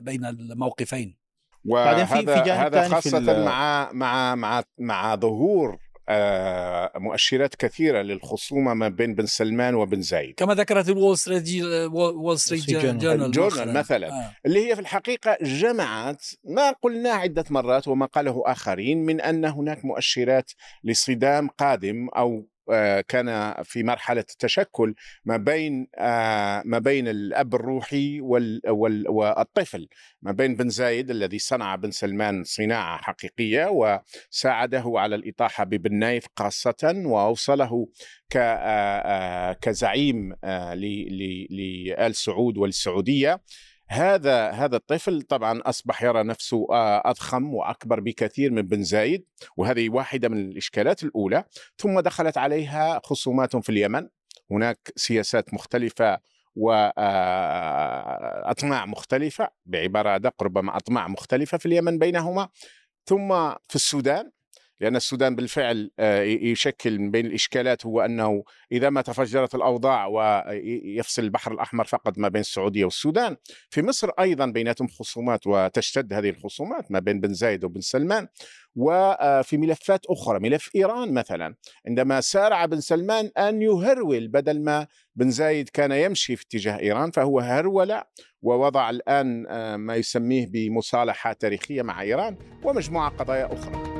بين 0.00 0.24
الموقفين. 0.24 1.23
بعدين 1.64 2.04
في- 2.06 2.14
في 2.14 2.26
وهذا 2.26 2.44
جانب 2.44 2.60
هذا 2.60 2.82
في 2.82 2.88
خاصة 2.94 3.18
ال- 3.18 3.44
مع 3.44 3.90
مع 3.92 4.34
مع 4.34 4.62
مع 4.78 5.16
ظهور 5.16 5.78
آه، 6.08 6.92
مؤشرات 6.96 7.54
كثيرة 7.54 8.02
للخصومة 8.02 8.74
ما 8.74 8.88
بين 8.88 9.14
بن 9.14 9.26
سلمان 9.26 9.74
وبن 9.74 10.02
زايد 10.02 10.34
كما 10.36 10.54
ذكرت 10.54 10.88
الول 10.88 11.18
ستريت 11.18 11.62
وول 11.92 12.38
ستريت. 12.38 12.70
جورنال 12.70 13.24
الجورنال 13.24 13.72
مثلاً. 13.72 14.08
آه. 14.12 14.30
اللي 14.46 14.70
هي 14.70 14.74
في 14.74 14.80
الحقيقة 14.80 15.36
جمعت 15.42 16.24
ما 16.44 16.70
قلناه 16.82 17.12
عدة 17.12 17.44
مرات 17.50 17.88
وما 17.88 18.06
قاله 18.06 18.42
آخرين 18.46 19.06
من 19.06 19.20
أن 19.20 19.44
هناك 19.44 19.84
مؤشرات 19.84 20.50
لصدام 20.84 21.48
قادم 21.48 22.08
أو 22.08 22.36
آه، 22.36 22.53
كان 23.08 23.54
في 23.62 23.82
مرحلة 23.82 24.20
التشكل 24.20 24.94
ما 25.24 25.36
بين 25.36 25.88
آه، 25.98 26.62
ما 26.64 26.78
بين 26.78 27.08
الأب 27.08 27.54
الروحي 27.54 28.20
والطفل 29.08 29.88
ما 30.22 30.32
بين 30.32 30.54
بن 30.54 30.68
زايد 30.68 31.10
الذي 31.10 31.38
صنع 31.38 31.74
بن 31.76 31.90
سلمان 31.90 32.44
صناعة 32.44 33.02
حقيقية 33.02 33.66
وساعده 33.70 34.84
على 34.86 35.14
الإطاحة 35.14 35.64
ببن 35.64 35.94
نايف 35.94 36.26
خاصة 36.36 37.02
وأوصله 37.06 37.88
كزعيم 39.60 40.34
لآل 41.50 42.14
سعود 42.14 42.58
وللسعوديه 42.58 43.40
هذا 43.88 44.50
هذا 44.50 44.76
الطفل 44.76 45.22
طبعا 45.22 45.60
أصبح 45.64 46.02
يرى 46.02 46.22
نفسه 46.22 46.66
آه، 46.70 47.02
أضخم 47.04 47.54
وأكبر 47.54 48.00
بكثير 48.00 48.50
من 48.50 48.62
بن 48.62 48.82
زايد 48.82 49.24
وهذه 49.56 49.90
واحدة 49.90 50.28
من 50.28 50.38
الإشكالات 50.38 51.02
الأولى. 51.02 51.44
ثم 51.78 52.00
دخلت 52.00 52.38
عليها 52.38 53.00
خصومات 53.04 53.56
في 53.56 53.68
اليمن. 53.68 54.08
هناك 54.50 54.92
سياسات 54.96 55.54
مختلفة 55.54 56.18
واطماع 56.56 56.92
آه، 58.82 58.86
مختلفة 58.86 59.48
بعبارة 59.66 60.14
ادق 60.14 60.42
ربما 60.42 60.76
أطماع 60.76 61.08
مختلفة 61.08 61.58
في 61.58 61.66
اليمن 61.66 61.98
بينهما. 61.98 62.48
ثم 63.06 63.28
في 63.68 63.74
السودان 63.74 64.30
لأن 64.80 64.96
السودان 64.96 65.36
بالفعل 65.36 65.90
آه، 65.98 66.22
يشكل 66.22 66.98
من 66.98 67.10
بين 67.10 67.26
الإشكالات 67.26 67.86
هو 67.86 68.00
أنه 68.00 68.44
إذا 68.72 68.90
ما 68.90 69.02
تفجرت 69.02 69.54
الأوضاع 69.54 70.06
ويفصل 70.06 71.22
البحر 71.22 71.52
الأحمر 71.52 71.84
فقط 71.84 72.18
ما 72.18 72.28
بين 72.28 72.40
السعودية 72.40 72.84
والسودان 72.84 73.36
في 73.70 73.82
مصر 73.82 74.10
أيضا 74.20 74.46
بيناتهم 74.46 74.88
خصومات 74.88 75.46
وتشتد 75.46 76.12
هذه 76.12 76.30
الخصومات 76.30 76.92
ما 76.92 76.98
بين 76.98 77.20
بن 77.20 77.34
زايد 77.34 77.64
وبن 77.64 77.80
سلمان 77.80 78.28
وفي 78.76 79.56
ملفات 79.56 80.06
أخرى 80.06 80.38
ملف 80.38 80.70
إيران 80.76 81.14
مثلا 81.14 81.54
عندما 81.86 82.20
سارع 82.20 82.64
بن 82.64 82.80
سلمان 82.80 83.30
أن 83.38 83.62
يهرول 83.62 84.28
بدل 84.28 84.60
ما 84.60 84.86
بن 85.16 85.30
زايد 85.30 85.68
كان 85.68 85.92
يمشي 85.92 86.36
في 86.36 86.44
اتجاه 86.44 86.78
إيران 86.78 87.10
فهو 87.10 87.40
هرول 87.40 88.00
ووضع 88.42 88.90
الآن 88.90 89.46
آه، 89.48 89.76
ما 89.76 89.96
يسميه 89.96 90.46
بمصالحة 90.46 91.32
تاريخية 91.32 91.82
مع 91.82 92.02
إيران 92.02 92.36
ومجموعة 92.64 93.10
قضايا 93.10 93.52
أخرى. 93.52 93.93